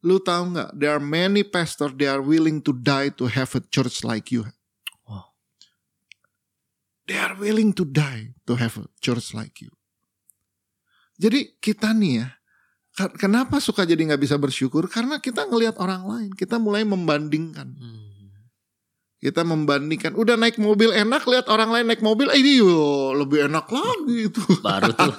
lu, 0.00 0.18
tahu 0.18 0.54
nggak? 0.54 0.70
There 0.76 0.92
are 0.92 1.02
many 1.02 1.44
pastors 1.44 1.94
they 1.94 2.08
are 2.08 2.22
willing 2.22 2.60
to 2.64 2.72
die 2.74 3.12
to 3.18 3.28
have 3.28 3.52
a 3.54 3.62
church 3.68 4.02
like 4.02 4.32
you." 4.32 4.48
Wow. 5.04 5.34
They 7.08 7.18
are 7.18 7.36
willing 7.36 7.74
to 7.76 7.84
die 7.84 8.36
to 8.48 8.56
have 8.56 8.78
a 8.80 8.86
church 8.98 9.32
like 9.36 9.60
you. 9.60 9.72
Jadi 11.18 11.58
kita 11.58 11.90
nih 11.90 12.22
ya, 12.22 12.28
kenapa 13.18 13.58
suka 13.58 13.86
jadi 13.86 13.98
nggak 13.98 14.22
bisa 14.22 14.38
bersyukur? 14.38 14.86
Karena 14.86 15.22
kita 15.22 15.46
ngelihat 15.46 15.78
orang 15.78 16.02
lain, 16.06 16.30
kita 16.34 16.58
mulai 16.58 16.82
membandingkan. 16.82 17.74
Hmm. 17.74 18.07
Kita 19.18 19.42
membandingkan, 19.42 20.14
udah 20.14 20.38
naik 20.38 20.62
mobil 20.62 20.94
enak, 20.94 21.26
lihat 21.26 21.50
orang 21.50 21.74
lain 21.74 21.90
naik 21.90 22.06
mobil, 22.06 22.30
eh, 22.30 22.38
ini 22.38 22.62
yo 22.62 23.10
lebih 23.18 23.50
enak 23.50 23.66
lagi 23.66 24.30
itu. 24.30 24.42
Baru 24.62 24.94
tuh. 24.94 25.10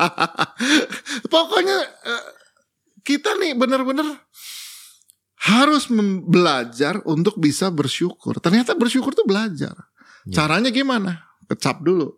Pokoknya 1.33 1.77
eh, 1.83 2.25
kita 3.03 3.35
nih 3.35 3.59
benar-benar 3.59 4.07
harus 5.51 5.91
belajar 6.23 7.03
untuk 7.03 7.35
bisa 7.43 7.67
bersyukur. 7.67 8.39
Ternyata 8.39 8.71
bersyukur 8.71 9.11
tuh 9.11 9.27
belajar. 9.27 9.75
Ya. 10.23 10.43
Caranya 10.43 10.71
gimana? 10.71 11.27
Kecap 11.51 11.83
dulu. 11.83 12.15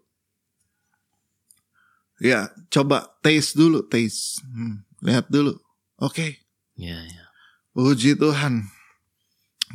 Ya, 2.21 2.53
coba 2.69 3.09
taste 3.25 3.57
dulu, 3.57 3.81
taste. 3.81 4.45
Hmm, 4.45 4.85
lihat 5.01 5.25
dulu. 5.33 5.57
Oke, 5.97 6.45
Iya, 6.77 6.97
iya. 7.01 7.25
puji 7.73 8.13
Tuhan. 8.13 8.69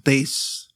Taste, 0.03 0.71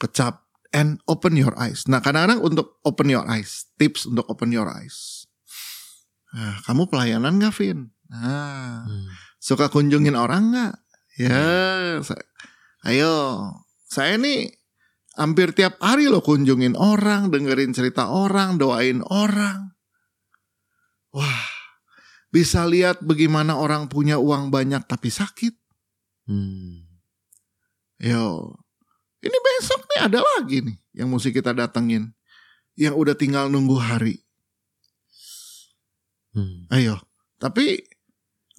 kecap, 0.00 0.43
and 0.74 0.98
open 1.06 1.38
your 1.38 1.54
eyes. 1.54 1.86
Nah, 1.86 2.02
kadang-kadang 2.02 2.42
untuk 2.42 2.82
open 2.82 3.06
your 3.06 3.22
eyes, 3.30 3.70
tips 3.78 4.10
untuk 4.10 4.26
open 4.26 4.50
your 4.50 4.66
eyes. 4.66 5.24
Nah, 6.34 6.58
kamu 6.66 6.90
pelayanan 6.90 7.38
gak, 7.38 7.54
Vin? 7.54 7.94
Nah, 8.10 8.82
Hmm. 8.82 9.06
suka 9.38 9.70
kunjungin 9.70 10.18
orang 10.18 10.50
nggak? 10.50 10.74
Ya, 11.14 12.02
sa- 12.02 12.26
ayo. 12.90 13.14
Saya 13.86 14.18
nih 14.18 14.50
hampir 15.14 15.54
tiap 15.54 15.78
hari 15.78 16.10
loh 16.10 16.20
kunjungin 16.26 16.74
orang, 16.74 17.30
dengerin 17.30 17.70
cerita 17.70 18.10
orang, 18.10 18.58
doain 18.58 18.98
orang. 19.06 19.78
Wah, 21.14 21.46
bisa 22.34 22.66
lihat 22.66 22.98
bagaimana 23.06 23.54
orang 23.54 23.86
punya 23.86 24.18
uang 24.18 24.50
banyak 24.50 24.82
tapi 24.90 25.14
sakit. 25.14 25.54
Hmm. 26.26 26.82
Yo, 28.02 28.58
ini 29.24 29.38
besok 29.40 29.80
nih 29.88 30.00
ada 30.04 30.20
lagi 30.20 30.60
nih 30.60 30.76
yang 31.00 31.08
mesti 31.08 31.32
kita 31.32 31.56
datengin. 31.56 32.12
Yang 32.74 32.94
udah 32.98 33.14
tinggal 33.14 33.46
nunggu 33.48 33.78
hari. 33.78 34.18
Hmm. 36.34 36.66
Ayo. 36.74 36.98
Tapi 37.38 37.86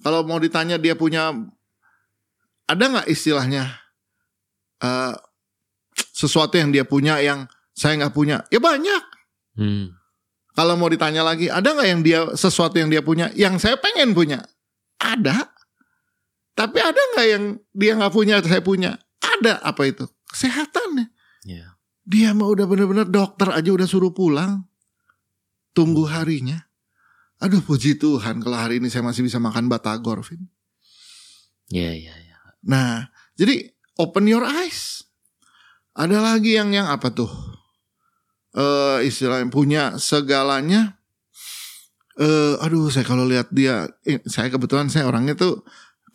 kalau 0.00 0.24
mau 0.24 0.40
ditanya 0.40 0.80
dia 0.80 0.96
punya 0.96 1.36
ada 2.66 2.84
nggak 2.88 3.08
istilahnya 3.12 3.76
eh 4.80 5.14
sesuatu 6.16 6.56
yang 6.56 6.72
dia 6.72 6.84
punya 6.88 7.20
yang 7.20 7.44
saya 7.76 8.00
nggak 8.00 8.16
punya? 8.16 8.40
Ya 8.48 8.56
banyak. 8.56 9.04
Hmm. 9.60 9.92
Kalau 10.56 10.72
mau 10.80 10.88
ditanya 10.88 11.20
lagi, 11.20 11.52
ada 11.52 11.76
nggak 11.76 11.88
yang 11.88 12.00
dia 12.00 12.20
sesuatu 12.32 12.80
yang 12.80 12.88
dia 12.88 13.04
punya 13.04 13.28
yang 13.36 13.60
saya 13.60 13.76
pengen 13.76 14.16
punya? 14.16 14.40
Ada. 14.96 15.52
Tapi 16.56 16.78
ada 16.80 16.96
nggak 17.12 17.26
yang 17.28 17.44
dia 17.76 17.92
nggak 18.00 18.14
punya 18.16 18.40
saya 18.40 18.64
punya? 18.64 18.96
Ada. 19.20 19.60
Apa 19.60 19.84
itu? 19.84 20.08
Kesehatan. 20.30 21.10
Iya. 21.46 21.78
Dia 22.06 22.30
mah 22.34 22.46
udah 22.46 22.66
bener-bener 22.70 23.06
dokter 23.06 23.50
aja 23.50 23.70
udah 23.70 23.86
suruh 23.86 24.14
pulang. 24.14 24.66
Tunggu 25.74 26.06
harinya. 26.06 26.66
Aduh 27.36 27.60
puji 27.60 28.00
Tuhan 28.00 28.40
kalau 28.40 28.56
hari 28.56 28.80
ini 28.80 28.88
saya 28.88 29.04
masih 29.04 29.26
bisa 29.26 29.36
makan 29.36 29.68
batagor, 29.68 30.24
Vin. 30.24 30.48
Iya, 31.68 31.92
iya, 31.92 32.14
iya. 32.16 32.36
Nah, 32.64 33.10
jadi 33.36 33.74
open 34.00 34.24
your 34.30 34.46
eyes. 34.46 35.04
Ada 35.96 36.20
lagi 36.20 36.56
yang 36.56 36.72
yang 36.72 36.88
apa 36.88 37.12
tuh? 37.12 37.28
Eh 38.56 39.08
istilah 39.08 39.44
yang 39.44 39.52
punya 39.52 40.00
segalanya. 40.00 40.96
Eh 42.16 42.56
aduh, 42.60 42.88
saya 42.88 43.04
kalau 43.04 43.28
lihat 43.28 43.52
dia, 43.52 43.84
eh, 44.08 44.24
saya 44.24 44.48
kebetulan 44.48 44.88
saya 44.88 45.04
orangnya 45.04 45.36
tuh 45.36 45.60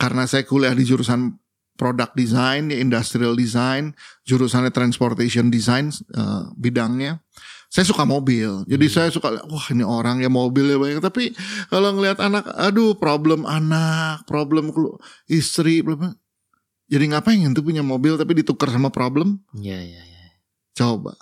karena 0.02 0.26
saya 0.26 0.42
kuliah 0.42 0.74
di 0.74 0.82
jurusan 0.82 1.38
product 1.82 2.14
design, 2.14 2.70
ya 2.70 2.78
industrial 2.78 3.34
design, 3.34 3.98
jurusannya 4.22 4.70
transportation 4.70 5.50
design 5.50 5.90
eh, 5.90 6.44
bidangnya. 6.54 7.18
saya 7.72 7.88
suka 7.88 8.04
mobil. 8.04 8.68
Jadi 8.68 8.84
Hmm. 8.84 8.96
saya 9.00 9.10
suka 9.16 9.32
wah 9.48 9.64
ini 9.72 9.80
orang 9.80 10.20
ya 10.20 10.28
mobilnya 10.28 10.76
banyak. 10.76 11.00
Tapi 11.00 11.32
kalau 11.72 11.96
ngelihat 11.96 12.20
anak, 12.20 12.44
aduh 12.60 13.00
problem 13.00 13.48
anak, 13.48 14.28
problem 14.28 14.76
istri, 15.26 15.80
problem. 15.80 16.12
Jadi 16.92 17.16
ngapain 17.16 17.48
tuh 17.56 17.64
punya 17.64 17.80
mobil 17.80 18.20
tapi 18.20 18.36
ditukar 18.36 18.68
sama 18.68 18.92
problem? 18.92 19.40
Iya, 19.56 19.80
iya, 19.80 20.04
iya. 20.04 20.28
Coba. 20.76 21.16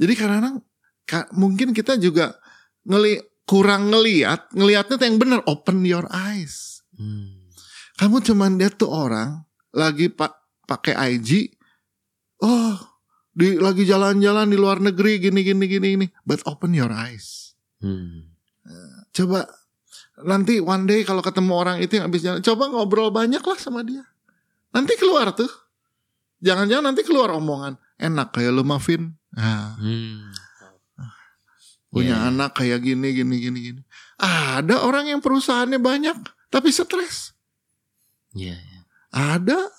Jadi 0.00 0.12
kadang-kadang 0.16 0.64
ka- 1.04 1.28
mungkin 1.36 1.76
kita 1.76 2.00
juga 2.00 2.40
ngeli 2.88 3.20
kurang 3.44 3.92
ngeliat, 3.92 4.48
ngelihatnya 4.56 4.96
tuh 4.96 5.04
yang 5.04 5.20
benar. 5.20 5.44
Open 5.44 5.84
your 5.84 6.08
eyes. 6.08 6.80
Hmm. 6.96 7.44
Kamu 8.00 8.24
cuman 8.24 8.56
lihat 8.56 8.80
tuh 8.80 8.88
orang 8.88 9.44
lagi 9.72 10.08
pak 10.08 10.32
pakai 10.64 10.94
IG, 11.16 11.52
oh 12.42 12.76
di 13.32 13.54
lagi 13.54 13.86
jalan-jalan 13.86 14.50
di 14.50 14.58
luar 14.58 14.82
negeri 14.82 15.22
gini 15.22 15.40
gini 15.46 15.64
gini 15.64 15.86
gini. 15.94 16.06
But 16.26 16.42
open 16.44 16.74
your 16.74 16.90
eyes. 16.90 17.54
Hmm. 17.78 18.34
Coba 19.14 19.46
nanti 20.26 20.58
one 20.58 20.84
day 20.84 21.06
kalau 21.06 21.22
ketemu 21.22 21.52
orang 21.54 21.76
itu 21.78 21.96
yang 21.98 22.10
habis 22.10 22.22
jalan, 22.26 22.42
coba 22.42 22.68
ngobrol 22.68 23.14
banyak 23.14 23.40
lah 23.40 23.58
sama 23.58 23.86
dia. 23.86 24.02
Nanti 24.74 24.98
keluar 24.98 25.30
tuh. 25.32 25.48
Jangan-jangan 26.38 26.94
nanti 26.94 27.02
keluar 27.02 27.34
omongan 27.34 27.74
enak 27.98 28.30
kayak 28.30 28.54
lu 28.54 28.62
Mavin. 28.62 29.14
Nah, 29.34 29.74
Hmm. 29.78 30.30
punya 31.88 32.20
Iya. 32.20 32.28
anak 32.28 32.52
kayak 32.52 32.84
gini 32.84 33.16
gini 33.16 33.36
gini 33.40 33.58
gini. 33.72 33.82
Ada 34.20 34.84
orang 34.84 35.08
yang 35.08 35.20
perusahaannya 35.24 35.80
banyak 35.80 36.16
tapi 36.52 36.68
stres. 36.68 37.32
Iya, 38.36 38.54
iya. 38.54 38.77
Ada 39.12 39.70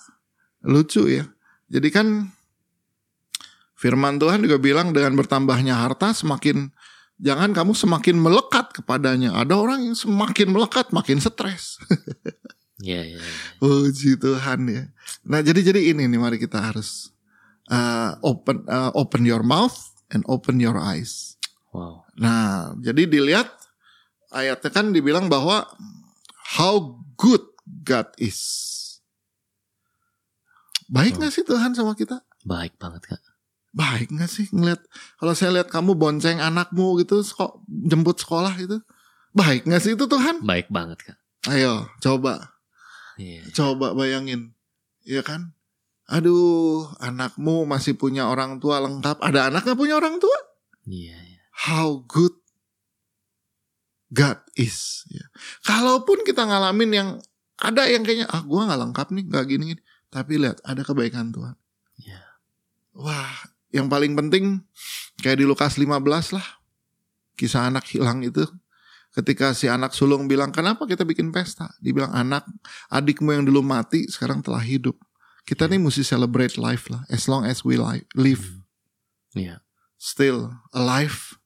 lucu 0.66 1.06
ya. 1.06 1.24
Jadi 1.70 1.88
kan 1.94 2.30
firman 3.78 4.18
Tuhan 4.18 4.42
juga 4.42 4.58
bilang 4.58 4.90
dengan 4.90 5.14
bertambahnya 5.14 5.78
harta 5.78 6.12
semakin 6.12 6.74
jangan 7.20 7.54
kamu 7.54 7.72
semakin 7.72 8.16
melekat 8.18 8.74
kepadanya. 8.74 9.36
Ada 9.38 9.54
orang 9.54 9.86
yang 9.86 9.96
semakin 9.96 10.50
melekat 10.50 10.90
makin 10.90 11.18
stres. 11.22 11.76
Iya, 12.80 13.04
iya. 13.04 13.20
iya. 13.20 13.32
Puji 13.60 14.16
Tuhan 14.16 14.64
ya. 14.72 14.88
Nah 15.28 15.44
jadi 15.44 15.60
jadi 15.60 15.92
ini 15.92 16.08
nih 16.08 16.16
mari 16.16 16.40
kita 16.40 16.56
harus 16.56 17.12
uh, 17.68 18.16
open 18.24 18.64
uh, 18.64 18.88
open 18.96 19.28
your 19.28 19.44
mouth 19.44 19.76
and 20.08 20.24
open 20.24 20.56
your 20.56 20.80
eyes. 20.80 21.36
Wow. 21.70 22.08
Nah, 22.18 22.74
jadi 22.82 23.06
dilihat 23.06 23.46
ayatnya 24.34 24.70
kan 24.74 24.90
dibilang 24.90 25.30
bahwa 25.30 25.70
how 26.58 26.98
good 27.14 27.46
God 27.86 28.10
is. 28.18 28.68
Baik 30.90 31.22
gak 31.22 31.30
sih 31.30 31.46
Tuhan 31.46 31.70
sama 31.70 31.94
kita? 31.94 32.26
Baik 32.42 32.74
banget, 32.76 33.06
Kak. 33.06 33.22
Baik 33.70 34.10
gak 34.10 34.26
sih 34.26 34.50
ngeliat 34.50 34.82
kalau 35.22 35.38
saya 35.38 35.54
lihat 35.54 35.70
kamu 35.70 35.94
bonceng 35.94 36.42
anakmu 36.42 36.98
gitu 36.98 37.22
seko- 37.22 37.62
jemput 37.70 38.18
sekolah 38.18 38.58
gitu. 38.58 38.82
Baik 39.30 39.70
gak 39.70 39.78
sih 39.78 39.94
itu 39.94 40.10
Tuhan? 40.10 40.42
Baik 40.42 40.66
banget, 40.66 40.98
Kak. 41.06 41.18
Ayo 41.46 41.86
coba 42.02 42.58
Iya. 43.14 43.46
coba 43.54 43.94
bayangin. 43.94 44.58
Iya 45.06 45.22
kan? 45.22 45.54
Aduh, 46.10 46.90
anakmu 46.98 47.62
masih 47.70 47.94
punya 47.94 48.26
orang 48.26 48.58
tua 48.58 48.82
lengkap. 48.82 49.22
Ada 49.22 49.54
anak 49.54 49.62
gak 49.62 49.78
punya 49.78 49.94
orang 49.94 50.18
tua? 50.18 50.34
Iya, 50.90 51.14
iya. 51.14 51.38
how 51.70 52.02
good 52.08 52.34
God 54.10 54.42
is. 54.58 55.06
Ya. 55.06 55.22
Kalaupun 55.62 56.26
kita 56.26 56.42
ngalamin 56.42 56.90
yang 56.90 57.08
ada 57.60 57.86
yang 57.86 58.02
kayaknya 58.02 58.26
ah 58.26 58.42
gue 58.42 58.56
nggak 58.58 58.80
lengkap 58.80 59.06
nih 59.12 59.24
nggak 59.28 59.44
gini, 59.46 59.64
gini 59.76 59.82
tapi 60.10 60.36
lihat 60.36 60.58
ada 60.62 60.82
kebaikan 60.82 61.30
Tuhan. 61.30 61.54
Iya. 61.96 62.20
Wah, 62.92 63.30
yang 63.70 63.86
paling 63.86 64.12
penting 64.12 64.60
kayak 65.18 65.38
di 65.38 65.46
Lukas 65.46 65.78
15 65.78 65.86
lah. 66.34 66.46
Kisah 67.34 67.70
anak 67.70 67.88
hilang 67.88 68.20
itu 68.20 68.44
ketika 69.10 69.50
si 69.56 69.66
anak 69.66 69.90
sulung 69.90 70.30
bilang 70.30 70.54
kenapa 70.54 70.86
kita 70.86 71.02
bikin 71.02 71.34
pesta 71.34 71.66
dibilang 71.82 72.14
anak 72.14 72.46
adikmu 72.86 73.34
yang 73.34 73.42
dulu 73.42 73.58
mati 73.58 74.06
sekarang 74.06 74.38
telah 74.38 74.62
hidup 74.62 74.94
kita 75.42 75.66
nih 75.66 75.82
mesti 75.82 76.06
celebrate 76.06 76.54
life 76.54 76.86
lah 76.86 77.02
as 77.10 77.26
long 77.26 77.42
as 77.42 77.66
we 77.66 77.74
li- 77.74 78.06
live 78.14 78.44
Iya. 79.34 79.62
still 79.94 80.50
alive. 80.74 81.38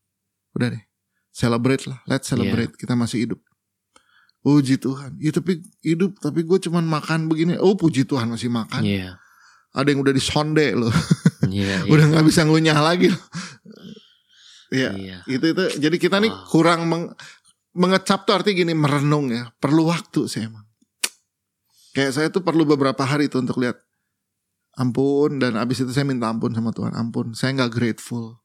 Udah 0.56 0.72
deh. 0.72 0.84
Celebrate 1.28 1.84
lah. 1.84 2.00
Let's 2.08 2.30
celebrate. 2.30 2.72
Kita 2.80 2.96
masih 2.96 3.28
hidup. 3.28 3.40
Puji 4.44 4.76
Tuhan. 4.76 5.16
Ya 5.16 5.32
tapi 5.32 5.64
hidup. 5.80 6.20
Tapi 6.20 6.44
gue 6.44 6.58
cuman 6.60 6.84
makan 6.84 7.26
begini. 7.26 7.56
Oh 7.56 7.72
puji 7.74 8.04
Tuhan 8.04 8.28
masih 8.28 8.52
makan. 8.52 8.84
Iya. 8.84 9.16
Ada 9.72 9.88
yang 9.90 10.04
udah 10.04 10.12
disonde 10.12 10.76
loh. 10.76 10.92
Iya, 11.48 11.80
iya. 11.82 11.90
udah 11.90 12.04
nggak 12.12 12.26
bisa 12.28 12.44
ngunyah 12.44 12.76
lagi 12.78 13.08
loh. 13.08 13.24
Iya. 14.68 14.90
Iya. 14.94 15.18
Itu 15.24 15.44
itu. 15.48 15.64
Jadi 15.80 15.96
kita 15.96 16.20
nih 16.20 16.28
Wow. 16.30 16.44
kurang 16.46 16.80
meng- 16.86 17.12
mengecap 17.72 18.22
tuh 18.22 18.36
artinya 18.36 18.54
gini 18.54 18.74
merenung 18.76 19.32
ya. 19.32 19.48
Perlu 19.56 19.88
waktu 19.88 20.28
sih 20.28 20.44
emang. 20.44 20.62
Kayak 21.94 22.12
saya 22.12 22.28
tuh 22.28 22.42
perlu 22.42 22.66
beberapa 22.66 23.00
hari 23.02 23.26
tuh 23.26 23.40
untuk 23.40 23.58
lihat. 23.58 23.80
Ampun 24.74 25.38
dan 25.38 25.54
abis 25.54 25.86
itu 25.86 25.94
saya 25.94 26.02
minta 26.02 26.26
ampun 26.26 26.50
sama 26.50 26.74
Tuhan. 26.74 26.90
Ampun, 26.92 27.30
saya 27.30 27.54
nggak 27.54 27.70
grateful 27.70 28.42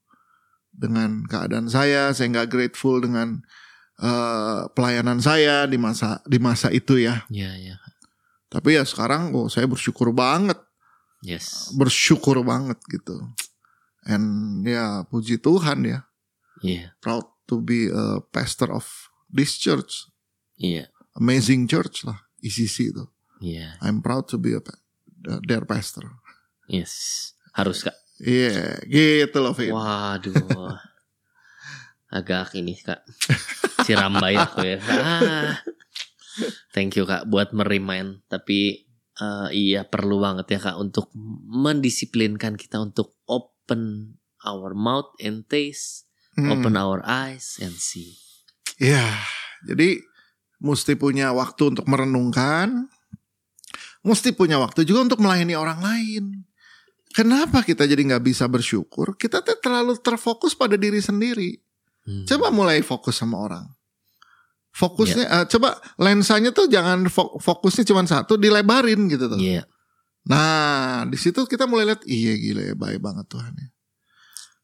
dengan 0.69 1.25
keadaan 1.25 1.65
saya. 1.65 2.13
Saya 2.13 2.29
nggak 2.29 2.49
grateful 2.53 3.01
dengan 3.01 3.41
eh, 3.99 4.61
pelayanan 4.71 5.19
saya 5.19 5.67
di 5.67 5.75
masa 5.75 6.23
di 6.23 6.39
masa 6.39 6.71
itu 6.71 6.95
ya. 6.95 7.23
Iya, 7.27 7.51
iya. 7.55 7.75
Tapi 8.49 8.79
ya 8.79 8.83
sekarang, 8.83 9.29
oh 9.35 9.45
saya 9.45 9.69
bersyukur 9.69 10.09
banget, 10.09 10.57
Yes. 11.21 11.69
bersyukur 11.75 12.41
banget 12.41 12.79
gitu. 12.89 13.19
And 14.07 14.63
ya 14.63 15.03
puji 15.05 15.37
Tuhan 15.37 15.85
ya, 15.85 15.99
Iya. 16.63 16.95
proud 16.97 17.27
to 17.45 17.61
be 17.61 17.91
a 17.91 18.23
pastor 18.25 18.73
of 18.73 18.87
this 19.29 19.59
church, 19.59 20.09
Iya. 20.57 20.89
amazing 21.13 21.69
church 21.69 22.07
lah, 22.07 22.25
ICC 22.41 22.89
itu. 22.89 23.05
Iya. 23.39 23.77
I'm 23.85 24.01
proud 24.01 24.25
to 24.31 24.41
be 24.41 24.57
a 24.57 24.63
pa- 24.63 24.81
their 25.45 25.67
pastor. 25.67 26.07
Yes. 26.65 27.35
Harus, 27.53 27.83
Kak. 27.83 27.95
Iya, 28.19 28.83
gitu 28.87 29.37
loh 29.39 29.53
Vin. 29.53 29.71
Waduh. 29.71 30.33
Agak 32.09 32.57
ini 32.57 32.73
kak. 32.73 33.05
Sirambai 33.89 34.37
aku 34.37 34.61
ya. 34.61 34.77
Ah. 34.85 35.57
Thank 36.71 36.95
you 36.95 37.09
kak 37.09 37.25
buat 37.25 37.51
merimain. 37.51 38.21
Tapi 38.29 38.85
eh, 39.17 39.47
iya 39.51 39.81
perlu 39.83 40.21
banget 40.21 40.53
ya 40.53 40.59
kak 40.61 40.77
untuk 40.77 41.09
mendisiplinkan 41.49 42.55
kita 42.55 42.79
untuk 42.79 43.17
open 43.25 44.15
our 44.45 44.77
mouth 44.77 45.11
and 45.19 45.49
taste. 45.49 46.07
Hmm. 46.37 46.53
Open 46.53 46.77
our 46.77 47.01
eyes 47.03 47.57
and 47.59 47.75
see. 47.75 48.15
Iya, 48.79 49.11
jadi 49.67 49.99
mesti 50.63 50.95
punya 50.95 51.35
waktu 51.35 51.75
untuk 51.75 51.83
merenungkan, 51.83 52.87
mesti 54.07 54.31
punya 54.31 54.55
waktu 54.55 54.87
juga 54.87 55.11
untuk 55.11 55.19
melayani 55.19 55.55
orang 55.59 55.79
lain. 55.83 56.23
Kenapa 57.11 57.65
kita 57.65 57.83
jadi 57.89 57.99
nggak 58.05 58.23
bisa 58.23 58.45
bersyukur? 58.47 59.17
Kita 59.19 59.43
tuh 59.43 59.57
terlalu 59.59 59.97
terfokus 59.99 60.55
pada 60.55 60.79
diri 60.79 61.01
sendiri. 61.03 61.59
Hmm. 62.05 62.23
Coba 62.23 62.53
mulai 62.53 62.85
fokus 62.85 63.19
sama 63.19 63.41
orang. 63.41 63.65
Fokusnya, 64.69 65.25
eh, 65.27 65.45
coba 65.49 65.75
lensanya 65.97 66.53
tuh 66.53 66.69
jangan 66.69 67.09
fo- 67.09 67.35
fokusnya 67.37 67.83
cuma 67.83 68.05
satu, 68.05 68.37
dilebarin 68.37 69.09
gitu 69.09 69.27
tuh. 69.27 69.39
Iya. 69.41 69.65
Nah, 70.29 71.03
di 71.09 71.17
situ 71.17 71.43
kita 71.43 71.65
mulai 71.65 71.89
lihat, 71.89 72.05
iya 72.05 72.37
gila 72.37 72.61
ya, 72.63 72.75
baik 72.77 73.01
banget 73.01 73.25
Tuhan 73.27 73.53
ya. 73.57 73.69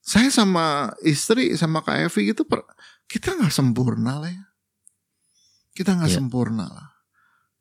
Saya 0.05 0.29
sama 0.29 0.93
istri, 1.01 1.57
sama 1.57 1.81
Kak 1.81 2.05
Evi 2.07 2.31
gitu, 2.31 2.45
per- 2.45 2.69
kita 3.09 3.33
nggak 3.33 3.49
sempurna 3.49 4.21
lah 4.21 4.29
ya. 4.29 4.45
Kita 5.73 5.97
nggak 5.97 6.11
Iya. 6.13 6.17
sempurna 6.21 6.65
lah. 6.69 6.87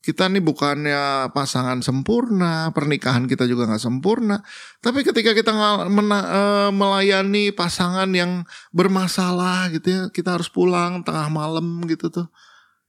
Kita 0.04 0.28
nih 0.28 0.44
bukannya 0.44 1.32
pasangan 1.32 1.80
sempurna, 1.80 2.68
pernikahan 2.76 3.24
kita 3.24 3.48
juga 3.48 3.64
nggak 3.64 3.80
sempurna. 3.80 4.44
Tapi 4.84 5.00
ketika 5.00 5.32
kita 5.32 5.56
mena- 5.88 6.28
eh, 6.28 6.70
melayani 6.76 7.56
pasangan 7.56 8.12
yang 8.12 8.44
bermasalah 8.68 9.72
gitu 9.72 9.88
ya, 9.88 10.02
kita 10.12 10.36
harus 10.36 10.52
pulang 10.52 11.00
tengah 11.00 11.32
malam 11.32 11.80
gitu 11.88 12.12
tuh 12.12 12.28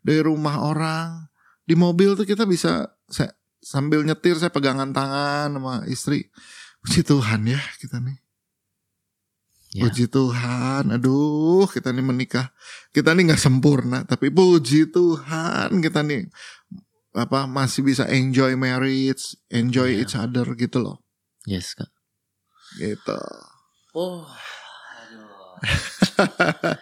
dari 0.04 0.20
rumah 0.28 0.60
orang. 0.60 1.32
Di 1.64 1.80
mobil 1.80 2.20
tuh 2.20 2.28
kita 2.28 2.44
bisa 2.44 2.92
saya, 3.08 3.32
sambil 3.64 4.04
nyetir 4.04 4.36
saya 4.36 4.52
pegangan 4.52 4.92
tangan 4.92 5.56
sama 5.56 5.74
istri. 5.88 6.28
Puji 6.84 7.08
Tuhan 7.08 7.48
ya 7.48 7.64
kita 7.80 8.04
nih. 8.04 8.20
Ya. 9.76 9.88
Puji 9.88 10.12
Tuhan, 10.12 10.88
aduh 10.88 11.68
kita 11.68 11.96
nih 11.96 12.04
menikah, 12.04 12.52
kita 12.92 13.12
nih 13.12 13.32
nggak 13.32 13.44
sempurna, 13.44 14.04
tapi 14.04 14.32
puji 14.32 14.88
Tuhan 14.92 15.80
kita 15.80 16.00
nih 16.00 16.28
apa 17.16 17.48
masih 17.48 17.82
bisa 17.82 18.04
enjoy 18.06 18.54
marriage, 18.54 19.34
enjoy 19.48 19.90
Iya. 19.90 20.00
each 20.04 20.14
other 20.14 20.46
gitu 20.54 20.78
loh, 20.80 20.98
Yes 21.44 21.72
kak. 21.72 21.88
gitu. 22.76 23.16
Oh. 23.96 24.28
Aduh. 24.28 25.56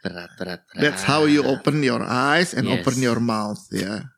berat 0.00 0.30
berat 0.36 0.60
berat. 0.68 0.76
That's 0.76 1.02
how 1.02 1.24
you 1.24 1.40
open 1.42 1.80
your 1.80 2.00
eyes 2.00 2.52
and 2.52 2.64
Yes. 2.64 2.72
open 2.78 2.96
your 3.00 3.18
mouth 3.18 3.60
ya. 3.72 4.08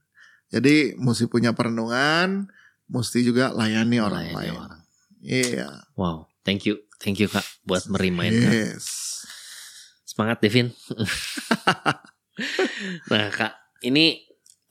Jadi 0.51 0.95
mesti 0.95 1.27
punya 1.27 1.55
perenungan, 1.55 2.51
mesti 2.87 3.23
juga 3.23 3.51
layani 3.51 3.99
orang 3.99 4.25
Melayani 4.29 4.37
lain. 4.37 4.55
orang. 4.59 4.81
Iya. 5.23 5.69
Wow, 5.95 6.27
thank 6.43 6.67
you 6.67 6.83
Thank 6.99 7.19
you 7.19 7.27
kak 7.27 7.43
buat 7.67 7.83
merimain 7.91 8.31
kak. 8.31 8.53
Yes. 8.55 8.87
Semangat 10.07 10.39
Devin. 10.39 10.71
nah 13.11 13.27
kak, 13.29 13.59
ini 13.83 14.23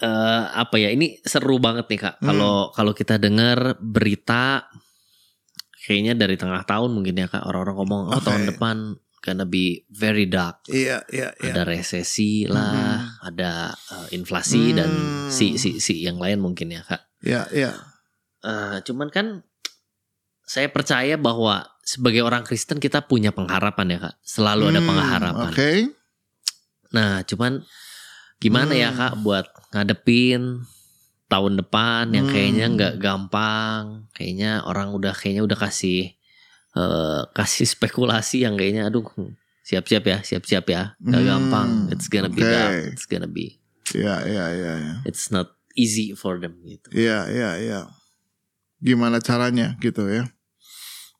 eh, 0.01 0.43
apa 0.51 0.75
ya? 0.75 0.89
Ini 0.89 1.21
seru 1.21 1.57
banget 1.57 1.85
nih 1.87 1.99
kak. 2.01 2.15
Hmm. 2.19 2.27
Kalau 2.27 2.55
kalau 2.73 2.91
kita 2.91 3.15
dengar 3.15 3.77
berita, 3.77 4.65
kayaknya 5.85 6.13
dari 6.17 6.35
tengah 6.35 6.65
tahun 6.65 6.89
mungkin 6.91 7.15
ya 7.15 7.27
kak. 7.29 7.45
Orang-orang 7.45 7.75
ngomong, 7.77 8.01
oh 8.11 8.21
tahun 8.21 8.49
depan 8.49 8.77
gonna 9.21 9.45
be 9.45 9.85
very 9.87 10.25
dark. 10.25 10.65
Iya, 10.65 11.05
iya, 11.13 11.29
iya. 11.37 11.53
Ada 11.53 11.61
resesi 11.63 12.49
lah, 12.49 13.21
ada 13.21 13.69
eh, 13.69 14.17
inflasi 14.17 14.73
dan 14.73 14.89
Hmm. 14.89 15.29
si 15.29 15.61
si 15.61 15.77
si 15.77 16.01
yang 16.01 16.17
lain 16.17 16.41
mungkin 16.41 16.73
ya 16.73 16.81
kak. 16.81 17.01
Iya, 17.21 17.45
iya. 17.53 17.71
Eh, 18.41 18.77
cuman 18.81 19.13
kan 19.13 19.45
saya 20.41 20.67
percaya 20.67 21.15
bahwa 21.15 21.63
sebagai 21.85 22.25
orang 22.25 22.41
Kristen 22.43 22.81
kita 22.81 23.05
punya 23.05 23.29
pengharapan 23.29 23.87
ya 23.93 23.99
kak. 24.09 24.15
Selalu 24.25 24.63
ada 24.73 24.81
Hmm, 24.81 24.89
pengharapan. 24.89 25.51
Oke. 25.53 25.71
Nah, 26.91 27.21
cuman 27.23 27.61
gimana 28.41 28.73
ya 28.73 28.89
Hmm. 28.89 28.97
kak 28.97 29.13
buat 29.21 29.45
ngadepin 29.71 30.65
tahun 31.29 31.53
depan 31.61 32.11
yang 32.11 32.25
Hmm. 32.27 32.33
kayaknya 32.33 32.65
nggak 32.73 32.93
gampang, 32.99 34.09
kayaknya 34.11 34.65
orang 34.65 34.91
udah 34.91 35.13
kayaknya 35.13 35.45
udah 35.45 35.55
kasih 35.55 36.17
eh, 36.71 37.21
kasih 37.31 37.67
spekulasi 37.67 38.43
yang 38.43 38.55
kayaknya 38.55 38.87
aduh 38.87 39.03
siap-siap 39.61 40.03
ya, 40.03 40.17
siap-siap 40.23 40.65
ya, 40.67 40.95
nggak 40.99 41.21
Hmm, 41.21 41.29
gampang, 41.29 41.69
it's 41.91 42.07
gonna 42.07 42.31
be 42.31 42.41
oke. 42.41 42.49
dark, 42.49 42.73
it's 42.91 43.03
gonna 43.05 43.27
be, 43.27 43.59
Iya, 43.91 44.15
iya, 44.25 44.45
iya, 44.55 44.71
iya. 44.79 44.95
it's 45.03 45.29
not 45.29 45.51
easy 45.75 46.15
for 46.15 46.39
them 46.39 46.55
gitu. 46.63 46.87
Iya, 46.91 47.27
iya, 47.27 47.49
iya. 47.59 47.79
Gimana 48.79 49.19
caranya 49.19 49.75
gitu 49.77 50.07
ya? 50.07 50.31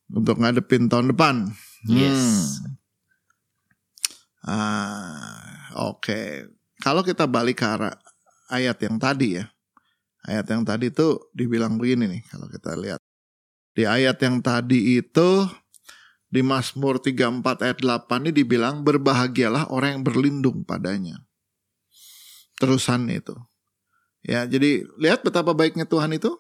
Untuk 0.08 0.40
ngadepin 0.40 0.88
tahun 0.88 1.12
depan. 1.12 1.52
Yes. 1.86 2.16
Hmm. 2.58 2.80
Ah, 4.42 5.70
oke. 5.78 6.50
Kalau 6.82 7.06
kita 7.06 7.30
balik 7.30 7.62
ke 7.62 7.66
arah 7.66 7.94
ayat 8.50 8.78
yang 8.82 8.98
tadi 8.98 9.40
ya. 9.40 9.46
Ayat 10.26 10.46
yang 10.54 10.62
tadi 10.66 10.90
itu 10.94 11.18
dibilang 11.34 11.78
begini 11.78 12.06
nih 12.06 12.22
kalau 12.30 12.50
kita 12.50 12.78
lihat. 12.78 13.02
Di 13.72 13.88
ayat 13.88 14.20
yang 14.22 14.44
tadi 14.44 15.00
itu 15.00 15.48
di 16.32 16.42
Mazmur 16.44 17.00
34 17.00 17.64
ayat 17.64 17.80
8 17.80 18.28
ini 18.28 18.32
dibilang 18.32 18.84
berbahagialah 18.84 19.72
orang 19.72 20.00
yang 20.00 20.04
berlindung 20.04 20.64
padanya. 20.68 21.20
Terusan 22.60 23.10
itu. 23.10 23.34
Ya, 24.22 24.46
jadi 24.46 24.86
lihat 25.02 25.26
betapa 25.26 25.52
baiknya 25.58 25.90
Tuhan 25.90 26.14
itu. 26.14 26.38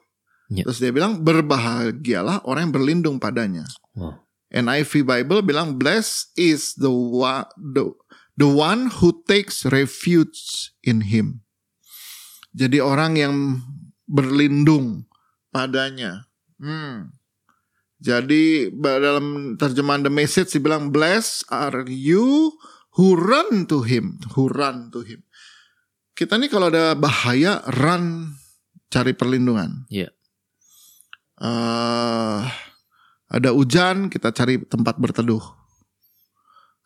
Ya. 0.51 0.67
Terus 0.67 0.83
dia 0.83 0.91
bilang 0.93 1.23
berbahagialah 1.23 2.45
orang 2.45 2.69
yang 2.69 2.75
berlindung 2.75 3.17
padanya. 3.17 3.65
Wow. 3.95 4.21
NIV 4.51 5.07
Bible 5.07 5.41
bilang 5.47 5.79
blessed 5.79 6.35
is 6.35 6.75
the 6.75 6.91
the, 7.71 7.87
the 8.41 8.49
one 8.49 8.89
who 8.89 9.13
takes 9.29 9.69
refuge 9.69 10.73
in 10.81 11.05
him. 11.05 11.45
Jadi 12.57 12.81
orang 12.81 13.13
yang 13.21 13.35
berlindung 14.09 15.05
padanya. 15.53 16.25
Hmm. 16.57 17.13
Jadi 18.01 18.73
dalam 18.81 19.53
terjemahan 19.61 20.01
The 20.01 20.09
Message 20.09 20.57
dibilang 20.57 20.89
blessed 20.89 21.45
are 21.53 21.85
you 21.85 22.49
who 22.97 23.13
run 23.13 23.69
to 23.69 23.85
him, 23.85 24.17
who 24.33 24.49
run 24.49 24.89
to 24.89 25.05
him. 25.05 25.21
Kita 26.17 26.41
nih 26.41 26.49
kalau 26.49 26.73
ada 26.73 26.97
bahaya 26.97 27.61
run 27.77 28.33
cari 28.89 29.13
perlindungan. 29.13 29.85
Iya. 29.93 30.09
Eh, 31.41 32.41
ada 33.31 33.49
hujan, 33.53 34.09
kita 34.09 34.33
cari 34.33 34.59
tempat 34.65 34.97
berteduh. 34.97 35.60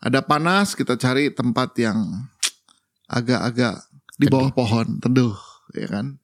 Ada 0.06 0.22
panas, 0.22 0.78
kita 0.78 1.02
cari 1.02 1.34
tempat 1.34 1.74
yang 1.82 2.30
agak-agak 3.10 3.90
di 4.22 4.30
bawah 4.30 4.54
pohon, 4.54 5.02
teduh, 5.02 5.34
ya 5.74 5.90
kan? 5.90 6.22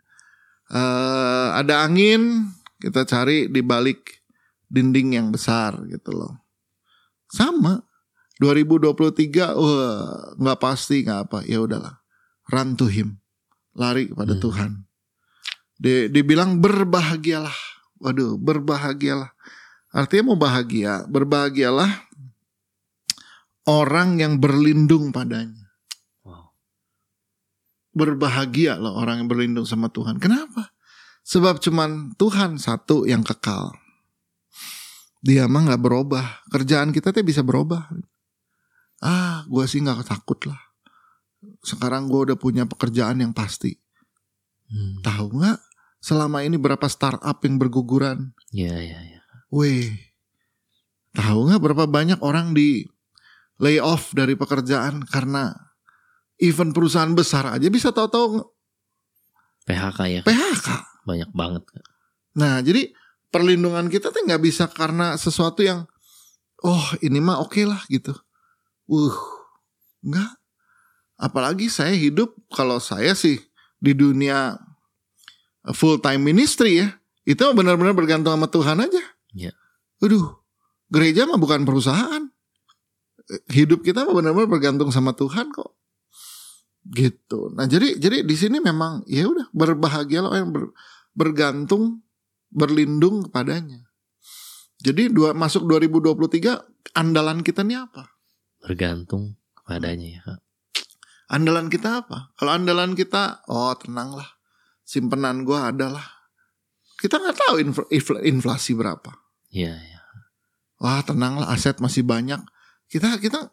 Eh, 0.69 1.47
ada 1.57 1.81
angin, 1.81 2.45
kita 2.77 3.09
cari 3.09 3.49
di 3.49 3.65
balik 3.65 4.21
dinding 4.69 5.17
yang 5.17 5.27
besar 5.33 5.81
gitu 5.89 6.13
loh. 6.13 6.45
Sama. 7.25 7.81
2023, 8.37 9.53
wah 9.53 10.33
nggak 10.37 10.59
pasti 10.61 11.01
nggak 11.01 11.19
apa, 11.29 11.39
ya 11.49 11.65
udahlah. 11.65 12.01
Run 12.53 12.77
to 12.77 12.85
him, 12.85 13.17
lari 13.73 14.13
kepada 14.13 14.37
Hmm. 14.37 14.41
Tuhan. 14.45 14.71
Di- 15.81 16.09
dibilang 16.13 16.61
berbahagialah. 16.61 17.57
Waduh, 18.01 18.37
berbahagialah. 18.37 19.33
Artinya 19.93 20.33
mau 20.33 20.37
bahagia, 20.37 21.05
berbahagialah 21.05 22.10
orang 23.67 24.17
yang 24.17 24.41
berlindung 24.41 25.13
padanya. 25.13 25.69
Wow. 26.25 26.53
Berbahagia 27.93 28.79
loh 28.81 28.97
orang 28.97 29.25
yang 29.25 29.29
berlindung 29.29 29.67
sama 29.67 29.91
Tuhan. 29.91 30.17
Kenapa? 30.17 30.73
Sebab 31.21 31.61
cuman 31.61 32.17
Tuhan 32.17 32.57
satu 32.57 33.05
yang 33.05 33.21
kekal. 33.21 33.73
Dia 35.21 35.45
mah 35.45 35.69
nggak 35.69 35.81
berubah. 35.81 36.25
Kerjaan 36.49 36.89
kita 36.89 37.13
tuh 37.13 37.21
bisa 37.21 37.45
berubah. 37.45 37.93
Ah, 39.01 39.45
gua 39.45 39.69
sih 39.69 39.81
nggak 39.81 40.09
takut 40.09 40.41
lah. 40.49 40.57
Sekarang 41.61 42.09
gua 42.09 42.33
udah 42.33 42.37
punya 42.37 42.65
pekerjaan 42.65 43.21
yang 43.21 43.33
pasti. 43.33 43.77
Hmm. 44.65 45.01
Tahu 45.05 45.37
nggak? 45.37 45.59
Selama 46.01 46.41
ini 46.41 46.57
berapa 46.57 46.89
startup 46.89 47.37
yang 47.45 47.61
berguguran? 47.61 48.33
Ya 48.49 48.73
ya 48.81 48.97
ya. 48.97 49.21
Weh, 49.53 49.93
tahu 51.13 51.53
nggak 51.53 51.61
berapa 51.61 51.85
banyak 51.85 52.17
orang 52.25 52.57
di 52.57 52.89
lay 53.61 53.77
off 53.77 54.11
dari 54.17 54.33
pekerjaan 54.33 55.05
karena 55.05 55.53
event 56.41 56.73
perusahaan 56.73 57.13
besar 57.13 57.53
aja 57.53 57.69
bisa 57.69 57.93
tahu-tahu 57.93 58.41
PHK 59.69 59.99
ya 60.09 60.21
PHK. 60.25 60.67
banyak 61.05 61.29
banget. 61.31 61.63
Nah, 62.37 62.63
jadi 62.65 62.89
perlindungan 63.29 63.87
kita 63.87 64.09
tuh 64.09 64.25
nggak 64.25 64.43
bisa 64.43 64.65
karena 64.67 65.15
sesuatu 65.15 65.61
yang 65.61 65.85
oh 66.65 66.85
ini 67.05 67.21
mah 67.21 67.41
oke 67.41 67.61
lah 67.63 67.81
gitu. 67.87 68.11
Uh, 68.89 69.15
nggak. 70.03 70.31
Apalagi 71.21 71.69
saya 71.69 71.93
hidup 71.93 72.33
kalau 72.49 72.81
saya 72.81 73.13
sih 73.13 73.37
di 73.77 73.93
dunia 73.93 74.57
full 75.77 76.01
time 76.01 76.25
ministry 76.25 76.81
ya, 76.81 76.89
itu 77.29 77.45
benar-benar 77.53 77.93
bergantung 77.93 78.33
sama 78.33 78.49
Tuhan 78.49 78.81
aja. 78.81 79.03
Iya. 79.37 79.53
Aduh, 80.01 80.41
gereja 80.89 81.29
mah 81.29 81.37
bukan 81.37 81.61
perusahaan. 81.61 82.30
Hidup 83.47 83.85
kita 83.85 84.03
benar-benar 84.07 84.49
bergantung 84.49 84.91
sama 84.91 85.15
Tuhan 85.15 85.51
kok. 85.55 85.77
Gitu. 86.81 87.53
Nah, 87.53 87.69
jadi 87.69 87.95
jadi 87.95 88.25
di 88.25 88.35
sini 88.35 88.57
memang 88.57 89.05
ya 89.05 89.29
udah 89.29 89.47
berbahagialah 89.53 90.33
orang 90.33 90.41
yang 90.41 90.53
ber- 90.53 90.73
bergantung 91.13 92.01
berlindung 92.51 93.29
kepadanya. 93.29 93.87
Jadi 94.81 95.13
dua 95.13 95.37
masuk 95.37 95.69
2023 95.69 96.97
andalan 96.97 97.45
kita 97.45 97.61
nih 97.61 97.85
apa? 97.85 98.09
Bergantung 98.65 99.37
kepadanya 99.53 100.07
ya 100.09 100.21
kak. 100.25 100.41
Andalan 101.31 101.71
kita 101.71 102.03
apa? 102.03 102.35
Kalau 102.35 102.51
andalan 102.51 102.91
kita, 102.91 103.39
oh 103.47 103.71
tenanglah, 103.79 104.27
simpenan 104.83 105.47
gua 105.47 105.71
adalah. 105.71 106.03
Kita 106.99 107.21
nggak 107.23 107.37
tahu 107.39 107.55
infl- 107.63 107.89
infl- 107.93 108.23
inflasi 108.25 108.75
berapa. 108.75 109.15
Iya 109.47 109.79
ya. 109.79 110.01
Wah 110.81 110.99
tenanglah, 111.05 111.47
aset 111.47 111.79
masih 111.79 112.03
banyak. 112.03 112.41
Kita 112.91 113.15
kita, 113.23 113.47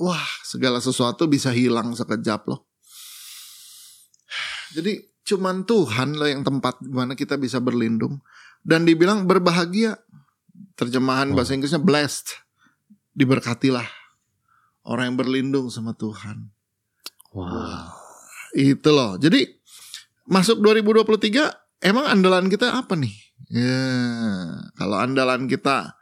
wah 0.00 0.24
segala 0.40 0.80
sesuatu 0.80 1.28
bisa 1.28 1.52
hilang 1.52 1.92
sekejap 1.92 2.48
loh. 2.48 2.64
Jadi 4.72 5.04
cuman 5.28 5.68
Tuhan 5.68 6.16
lah 6.16 6.32
yang 6.32 6.40
tempat 6.48 6.80
mana 6.80 7.12
kita 7.12 7.36
bisa 7.36 7.60
berlindung 7.60 8.24
dan 8.64 8.88
dibilang 8.88 9.28
berbahagia. 9.28 10.00
Terjemahan 10.78 11.34
bahasa 11.34 11.58
Inggrisnya 11.58 11.82
blessed, 11.82 12.38
diberkatilah 13.14 13.86
orang 14.86 15.12
yang 15.12 15.18
berlindung 15.18 15.66
sama 15.68 15.92
Tuhan. 15.94 16.50
Wow. 17.34 17.92
Itu 18.54 18.90
loh. 18.94 19.18
Jadi 19.18 19.44
masuk 20.30 20.62
2023 20.62 21.84
emang 21.84 22.06
andalan 22.06 22.46
kita 22.46 22.78
apa 22.78 22.94
nih? 22.94 23.14
Ya, 23.50 23.90
kalau 24.78 24.98
andalan 25.02 25.50
kita 25.50 25.97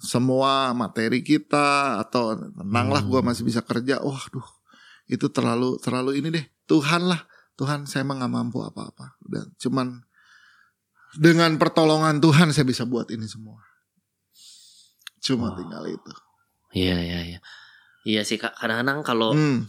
semua 0.00 0.72
materi 0.72 1.20
kita 1.20 2.00
atau 2.00 2.32
tenanglah 2.56 3.04
Hmm. 3.04 3.10
gua 3.12 3.20
masih 3.20 3.44
bisa 3.44 3.60
kerja. 3.60 4.00
Wah, 4.00 4.24
duh. 4.32 4.48
Itu 5.04 5.28
terlalu 5.28 5.76
terlalu 5.76 6.24
ini 6.24 6.32
deh. 6.32 6.44
Tuhan 6.64 7.04
lah. 7.04 7.20
Tuhan 7.54 7.84
saya 7.84 8.08
emang 8.08 8.24
nggak 8.24 8.32
mampu 8.32 8.64
apa-apa. 8.64 9.20
Udah 9.28 9.44
cuman 9.60 10.00
dengan 11.12 11.60
pertolongan 11.60 12.16
Tuhan 12.18 12.48
saya 12.50 12.64
bisa 12.64 12.88
buat 12.88 13.12
ini 13.12 13.28
semua. 13.28 13.60
Cuma 15.20 15.52
Wow. 15.52 15.56
tinggal 15.60 15.84
itu. 15.84 16.12
Iya 16.72 16.96
iya 16.96 17.18
iya. 17.26 17.38
Iya 18.08 18.22
sih 18.24 18.40
kak. 18.40 18.56
Kadang-kadang 18.56 19.04
kalau 19.04 19.36
Hmm. 19.36 19.68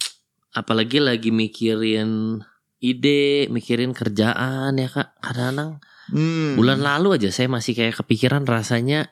apalagi 0.56 1.04
lagi 1.04 1.36
mikirin 1.36 2.40
ide, 2.80 3.52
mikirin 3.52 3.92
kerjaan 3.92 4.80
ya 4.80 4.88
kak. 4.88 5.20
Kadang-kadang 5.20 5.84
Hmm. 6.08 6.56
bulan 6.56 6.80
lalu 6.80 7.20
aja 7.20 7.28
saya 7.28 7.52
masih 7.52 7.76
kayak 7.76 8.00
kepikiran 8.00 8.48
rasanya 8.48 9.12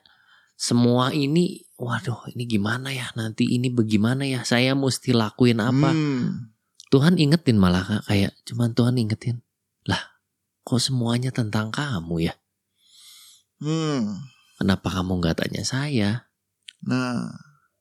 semua 0.60 1.08
ini 1.16 1.64
waduh 1.80 2.28
ini 2.36 2.44
gimana 2.44 2.92
ya? 2.92 3.08
Nanti 3.16 3.48
ini 3.48 3.72
bagaimana 3.72 4.28
ya? 4.28 4.44
Saya 4.44 4.76
mesti 4.76 5.16
lakuin 5.16 5.56
apa? 5.56 5.96
Hmm. 5.96 6.52
Tuhan 6.92 7.16
ingetin 7.16 7.56
malah 7.56 7.80
Kak, 7.80 8.12
kayak 8.12 8.36
cuman 8.44 8.76
Tuhan 8.76 9.00
ingetin 9.00 9.40
lah 9.88 10.20
kok 10.60 10.82
semuanya 10.82 11.32
tentang 11.32 11.72
kamu 11.72 12.28
ya? 12.28 12.34
Hmm. 13.60 14.20
kenapa 14.60 15.00
kamu 15.00 15.20
nggak 15.20 15.36
tanya 15.40 15.64
saya? 15.64 16.28
Nah, 16.84 17.32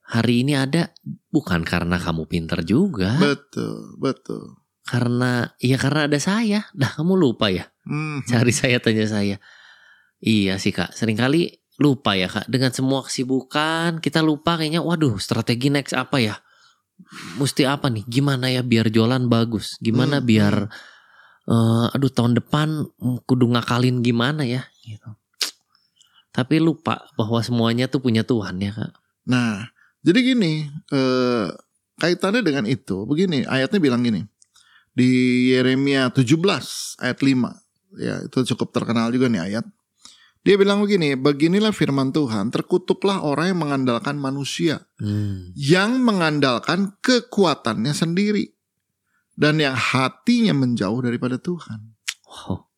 hari 0.07 0.47
ini 0.47 0.55
ada 0.55 0.95
bukan 1.31 1.67
karena 1.67 1.99
kamu 1.99 2.31
pinter 2.31 2.63
juga. 2.63 3.19
Betul, 3.19 3.99
betul. 3.99 4.63
karena 4.87 5.51
ya 5.59 5.75
karena 5.75 6.07
ada 6.07 6.19
saya. 6.23 6.63
Dah 6.71 6.95
kamu 6.95 7.19
lupa 7.19 7.51
ya? 7.51 7.67
Hmm. 7.83 8.23
cari 8.23 8.55
saya 8.55 8.79
tanya 8.79 9.03
saya. 9.03 9.43
Iya 10.23 10.55
sih 10.55 10.71
kak. 10.71 10.95
Seringkali 10.95 11.59
lupa 11.79 12.13
ya 12.13 12.27
kak. 12.27 12.45
Dengan 12.51 12.75
semua 12.75 13.01
kesibukan 13.07 14.03
kita 14.03 14.19
lupa 14.19 14.59
kayaknya 14.59 14.83
waduh 14.83 15.15
strategi 15.17 15.71
next 15.71 15.95
apa 15.95 16.19
ya? 16.19 16.35
Mesti 17.39 17.63
apa 17.63 17.87
nih? 17.87 18.03
Gimana 18.05 18.51
ya 18.51 18.59
biar 18.59 18.91
jualan 18.91 19.23
bagus? 19.31 19.79
Gimana 19.79 20.19
Hmm, 20.19 20.27
biar 20.27 20.55
eh, 21.47 21.95
aduh 21.95 22.11
tahun 22.11 22.35
depan 22.37 22.85
kudu 23.23 23.45
ngakalin 23.55 24.03
gimana 24.03 24.43
ya? 24.43 24.67
Gitu. 24.83 25.07
Tapi 26.35 26.61
lupa 26.61 27.09
bahwa 27.17 27.39
semuanya 27.41 27.87
tuh 27.87 28.03
punya 28.03 28.27
Tuhan 28.27 28.59
ya 28.59 28.75
kak. 28.75 28.93
Nah, 29.25 29.65
jadi 30.03 30.19
gini, 30.35 30.67
eh, 30.91 31.47
kaitannya 31.99 32.41
dengan 32.43 32.65
itu, 32.67 33.03
begini, 33.03 33.43
ayatnya 33.43 33.79
bilang 33.83 34.01
gini. 34.03 34.23
Di 34.95 35.09
Yeremia 35.55 36.11
17 36.11 36.99
ayat 36.99 37.19
5. 37.23 37.55
Ya, 37.99 38.21
itu 38.23 38.45
cukup 38.53 38.71
terkenal 38.71 39.11
juga 39.11 39.27
nih 39.31 39.41
ayat. 39.53 39.65
Dia 40.39 40.55
bilang 40.55 40.79
begini, 40.79 41.19
beginilah 41.19 41.75
firman 41.75 42.15
Tuhan, 42.15 42.47
terkutuklah 42.47 43.19
orang 43.19 43.51
yang 43.51 43.59
mengandalkan 43.59 44.15
manusia, 44.15 44.87
Hmm. 44.97 45.51
yang 45.53 45.99
mengandalkan 45.99 46.95
kekuatannya 47.03 47.91
sendiri, 47.91 48.55
dan 49.35 49.59
yang 49.59 49.75
hatinya 49.75 50.55
menjauh 50.55 51.03
daripada 51.03 51.35
Tuhan. 51.39 51.95
Wow. 52.23 52.71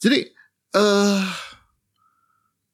Jadi 0.00 0.32
eh 0.72 1.24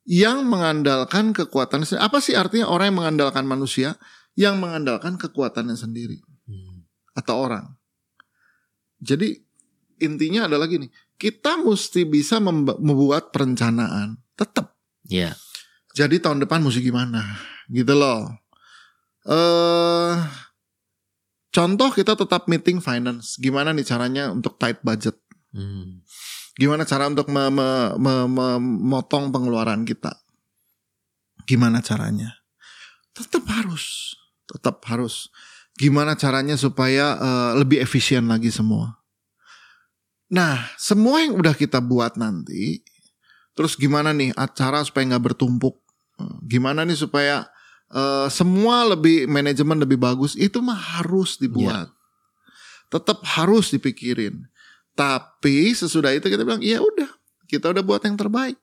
yang 0.06 0.46
mengandalkan 0.46 1.34
kekuatan 1.34 1.82
sendiri. 1.82 2.06
Apa 2.06 2.22
sih 2.22 2.38
artinya 2.38 2.70
orang 2.70 2.94
yang 2.94 2.98
mengandalkan 3.02 3.42
manusia 3.42 3.98
yang 4.38 4.62
mengandalkan 4.62 5.18
kekuatannya 5.18 5.74
sendiri 5.74 6.22
Hmm. 6.46 6.86
atau 7.18 7.34
orang? 7.42 7.74
Jadi 9.02 9.42
intinya 9.98 10.46
adalah 10.46 10.70
gini, 10.70 10.86
kita 11.16 11.60
mesti 11.60 12.04
bisa 12.04 12.38
memb- 12.38 12.78
membuat 12.78 13.32
perencanaan. 13.32 14.20
Tetap. 14.36 14.76
ya 15.08 15.32
Jadi 15.96 16.20
tahun 16.20 16.44
depan 16.44 16.60
mesti 16.60 16.84
gimana? 16.84 17.24
Gitu 17.72 17.96
loh. 17.96 18.28
Eh 19.24 20.14
contoh 21.50 21.88
kita 21.88 22.12
tetap 22.12 22.44
meeting 22.46 22.84
finance. 22.84 23.40
Gimana 23.40 23.72
nih 23.72 23.86
caranya 23.88 24.28
untuk 24.28 24.60
tight 24.60 24.84
budget? 24.84 25.16
Hmm. 25.56 26.04
Gimana 26.56 26.84
cara 26.84 27.08
untuk 27.08 27.28
me- 27.32 27.52
me- 27.52 27.96
me- 27.96 28.28
me- 28.28 28.60
memotong 28.60 29.32
pengeluaran 29.32 29.88
kita? 29.88 30.12
Gimana 31.48 31.80
caranya? 31.80 32.32
Tetap 33.16 33.48
harus, 33.48 34.12
tetap 34.44 34.84
harus. 34.84 35.32
Gimana 35.80 36.12
caranya 36.16 36.56
supaya 36.60 37.16
eh, 37.16 37.52
lebih 37.60 37.80
efisien 37.80 38.28
lagi 38.28 38.52
semua? 38.52 39.00
Nah, 40.26 40.66
semua 40.74 41.22
yang 41.22 41.38
udah 41.38 41.54
kita 41.54 41.78
buat 41.78 42.18
nanti, 42.18 42.82
terus 43.54 43.78
gimana 43.78 44.10
nih 44.10 44.34
acara 44.34 44.82
supaya 44.82 45.14
nggak 45.14 45.32
bertumpuk? 45.32 45.78
Gimana 46.42 46.82
nih 46.82 46.98
supaya 46.98 47.46
eh, 47.94 48.26
semua 48.32 48.82
lebih 48.90 49.30
manajemen 49.30 49.78
lebih 49.78 50.00
bagus? 50.00 50.34
Itu 50.34 50.58
mah 50.64 50.98
harus 50.98 51.38
dibuat. 51.38 51.92
Tetap 52.90 53.22
harus 53.38 53.70
dipikirin. 53.70 54.46
Tapi 54.96 55.76
sesudah 55.76 56.10
itu 56.16 56.26
kita 56.26 56.42
bilang, 56.42 56.64
iya 56.64 56.80
udah, 56.80 57.10
kita 57.46 57.70
udah 57.70 57.84
buat 57.84 58.02
yang 58.02 58.16
terbaik. 58.16 58.56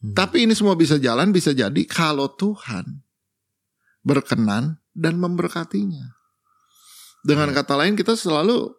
Hmm. 0.00 0.14
Tapi 0.16 0.48
ini 0.48 0.56
semua 0.56 0.74
bisa 0.74 0.96
jalan, 0.98 1.30
bisa 1.30 1.52
jadi 1.52 1.82
kalau 1.86 2.26
Tuhan 2.32 3.04
berkenan 4.00 4.80
dan 4.96 5.14
memberkatinya. 5.20 6.16
Dengan 7.24 7.52
Hmm. 7.52 7.56
kata 7.56 7.74
lain 7.76 7.94
kita 7.96 8.16
selalu, 8.16 8.72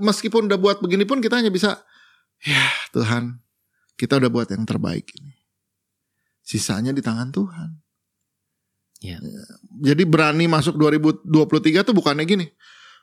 meskipun 0.00 0.48
udah 0.48 0.58
buat 0.58 0.78
begini 0.80 1.04
pun 1.04 1.20
kita 1.20 1.38
hanya 1.40 1.52
bisa, 1.52 1.80
ya 2.40 2.64
Tuhan, 2.92 3.38
kita 3.94 4.16
udah 4.16 4.30
buat 4.32 4.48
yang 4.48 4.64
terbaik 4.64 5.08
ini. 5.16 5.34
Sisanya 6.40 6.96
di 6.96 7.04
tangan 7.04 7.28
Tuhan. 7.28 7.70
Ya. 8.98 9.20
Jadi 9.84 10.02
berani 10.08 10.48
masuk 10.50 10.74
2023 10.74 11.86
tuh 11.86 11.94
bukannya 11.94 12.24
gini. 12.24 12.46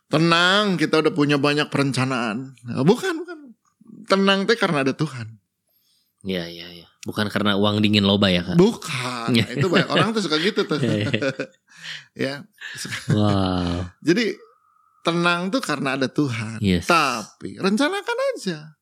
Tenang, 0.05 0.77
kita 0.77 1.01
udah 1.01 1.13
punya 1.13 1.37
banyak 1.37 1.69
perencanaan. 1.69 2.53
Nah, 2.65 2.83
Bukan, 2.83 3.13
bukan. 3.21 3.37
Tenang 4.05 4.45
teh 4.45 4.57
karena 4.57 4.85
ada 4.85 4.93
Tuhan. 4.93 5.41
ya 6.25 6.49
ya 6.49 6.65
ya 6.73 6.89
bukan 7.05 7.29
karena 7.29 7.53
uang 7.53 7.85
dingin 7.85 8.01
loba 8.01 8.33
ya 8.33 8.41
kak 8.41 8.57
Bukan. 8.57 9.29
Nah, 9.29 9.45
itu 9.53 9.69
banyak 9.69 9.89
orang 9.93 10.09
tuh 10.09 10.25
suka 10.25 10.41
gitu 10.41 10.65
tuh. 10.65 10.81
Ya, 10.81 10.97
ya. 11.05 11.29
ya. 12.25 12.35
wow 13.13 13.85
Jadi 14.01 14.33
tenang 15.05 15.53
tuh 15.53 15.61
karena 15.61 15.93
ada 15.93 16.09
Tuhan. 16.09 16.57
Yes. 16.57 16.89
Tapi 16.89 17.61
rencanakan 17.61 18.17
aja. 18.33 18.73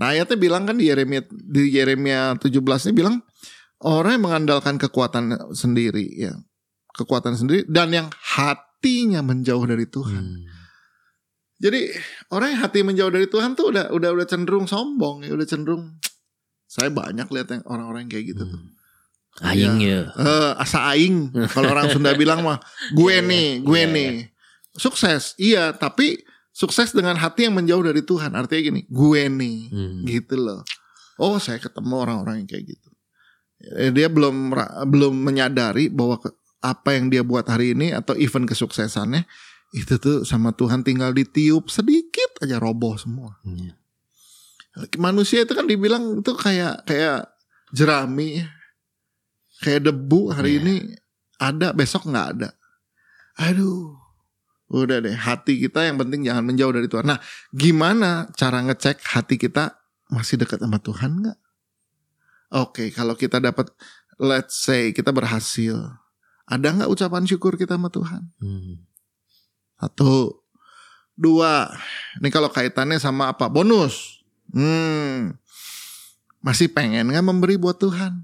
Nah, 0.00 0.12
ayatnya 0.16 0.36
bilang 0.40 0.64
kan 0.64 0.76
di 0.80 0.88
Yeremia 0.88 1.24
di 1.28 1.72
Yeremia 1.72 2.36
17 2.40 2.52
ini 2.88 2.94
bilang 2.96 3.16
orang 3.84 4.16
yang 4.16 4.24
mengandalkan 4.24 4.80
kekuatan 4.80 5.52
sendiri 5.52 6.08
ya. 6.16 6.32
Kekuatan 6.96 7.36
sendiri 7.36 7.68
dan 7.68 7.92
yang 7.92 8.08
hatinya 8.16 9.20
menjauh 9.20 9.68
dari 9.68 9.84
Tuhan. 9.84 10.24
Hmm. 10.24 10.44
Jadi 11.56 11.88
orang 12.32 12.56
yang 12.56 12.60
hati 12.64 12.84
menjauh 12.84 13.12
dari 13.12 13.28
Tuhan 13.28 13.56
tuh 13.56 13.72
udah 13.72 13.92
udah 13.92 14.10
udah 14.16 14.26
cenderung 14.28 14.68
sombong 14.68 15.24
ya, 15.24 15.32
udah 15.32 15.48
cenderung 15.48 15.96
saya 16.68 16.92
banyak 16.92 17.28
lihat 17.32 17.48
yang 17.52 17.62
orang-orang 17.64 18.08
yang 18.08 18.12
kayak 18.12 18.26
gitu 18.36 18.42
tuh. 18.44 18.60
Hmm. 18.60 18.76
Aing 19.44 19.76
ya. 19.84 20.00
Eh, 20.16 20.52
asa 20.56 20.96
aing 20.96 21.28
kalau 21.52 21.68
orang 21.76 21.92
Sunda 21.92 22.16
bilang 22.16 22.40
mah 22.40 22.56
gue 22.96 23.16
Iya, 23.20 23.28
nih, 23.28 23.48
iya. 23.60 23.64
gue 23.64 23.80
Iya, 23.80 23.92
nih. 23.92 24.12
Sukses, 24.76 25.32
iya, 25.36 25.72
tapi 25.72 26.20
sukses 26.52 26.92
dengan 26.92 27.16
hati 27.16 27.48
yang 27.48 27.56
menjauh 27.56 27.80
dari 27.82 28.00
Tuhan. 28.00 28.32
Artinya 28.32 28.62
gini, 28.62 28.80
gue 28.86 29.22
nih, 29.26 29.58
Hmm. 29.72 30.04
gitu 30.04 30.36
loh. 30.36 30.60
Oh, 31.16 31.36
saya 31.36 31.56
ketemu 31.56 31.94
orang-orang 31.96 32.44
yang 32.44 32.48
kayak 32.48 32.76
gitu. 32.76 32.88
Eh, 33.76 33.88
Dia 33.88 34.12
belum 34.12 34.52
belum 34.84 35.14
menyadari 35.16 35.88
bahwa 35.88 36.20
apa 36.60 36.92
yang 36.92 37.08
dia 37.08 37.24
buat 37.24 37.48
hari 37.48 37.72
ini 37.72 37.92
atau 37.92 38.12
event 38.12 38.44
kesuksesannya 38.44 39.24
itu 39.72 39.96
tuh 39.96 40.24
sama 40.24 40.52
Tuhan 40.52 40.84
tinggal 40.84 41.12
ditiup 41.12 41.68
sedikit 41.68 42.36
aja 42.40 42.60
roboh 42.60 42.96
semua. 42.96 43.40
Iya. 43.44 43.72
Manusia 45.00 45.40
itu 45.40 45.56
kan 45.56 45.64
dibilang 45.64 46.20
itu 46.20 46.36
kayak 46.36 46.84
kayak 46.84 47.32
jerami, 47.72 48.44
ya. 48.44 48.48
kayak 49.56 49.88
debu 49.88 50.36
hari 50.36 50.60
Iya. 50.60 50.60
ini 50.60 50.74
ada 51.40 51.72
besok 51.72 52.04
nggak 52.04 52.28
ada. 52.36 52.52
Aduh, 53.40 53.96
udah 54.66 54.98
deh 54.98 55.14
hati 55.14 55.62
kita 55.62 55.86
yang 55.86 55.94
penting 55.98 56.26
jangan 56.26 56.42
menjauh 56.42 56.74
dari 56.74 56.90
Tuhan. 56.90 57.06
Nah, 57.06 57.18
gimana 57.54 58.26
cara 58.34 58.62
ngecek 58.66 58.98
hati 59.02 59.38
kita 59.38 59.78
masih 60.10 60.42
dekat 60.42 60.58
sama 60.58 60.82
Tuhan 60.82 61.22
nggak? 61.22 61.38
Oke, 62.54 62.90
kalau 62.94 63.14
kita 63.18 63.42
dapat, 63.42 63.70
let's 64.18 64.62
say 64.62 64.90
kita 64.90 65.10
berhasil, 65.10 65.74
ada 66.46 66.66
nggak 66.70 66.90
ucapan 66.90 67.26
syukur 67.26 67.58
kita 67.58 67.74
sama 67.74 67.90
Tuhan? 67.90 68.22
Hmm. 68.38 68.86
Satu, 69.78 70.42
dua. 71.14 71.70
Ini 72.22 72.28
kalau 72.30 72.50
kaitannya 72.50 72.98
sama 73.02 73.34
apa? 73.34 73.50
Bonus. 73.50 74.22
Hmm, 74.54 75.34
masih 76.38 76.70
pengen 76.70 77.10
nggak 77.10 77.26
memberi 77.26 77.58
buat 77.58 77.78
Tuhan? 77.78 78.22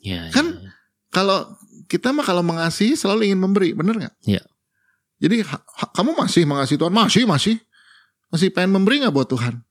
Ya, 0.00 0.32
Kan- 0.32 0.56
ya. 0.56 0.72
Kalau 1.12 1.44
kita 1.92 2.08
mah 2.16 2.24
kalau 2.24 2.40
mengasihi 2.40 2.96
selalu 2.96 3.28
ingin 3.28 3.40
memberi, 3.44 3.76
bener 3.76 3.92
nggak? 4.00 4.14
Iya. 4.24 4.40
Jadi 5.22 5.46
kamu 5.94 6.18
masih 6.18 6.42
mengasihi 6.42 6.76
Tuhan, 6.76 6.90
masih 6.90 7.22
masih 7.24 7.54
masih 8.28 8.50
pengen 8.50 8.74
memberi 8.74 8.98
nggak 8.98 9.14
buat 9.14 9.30
Tuhan? 9.30 9.62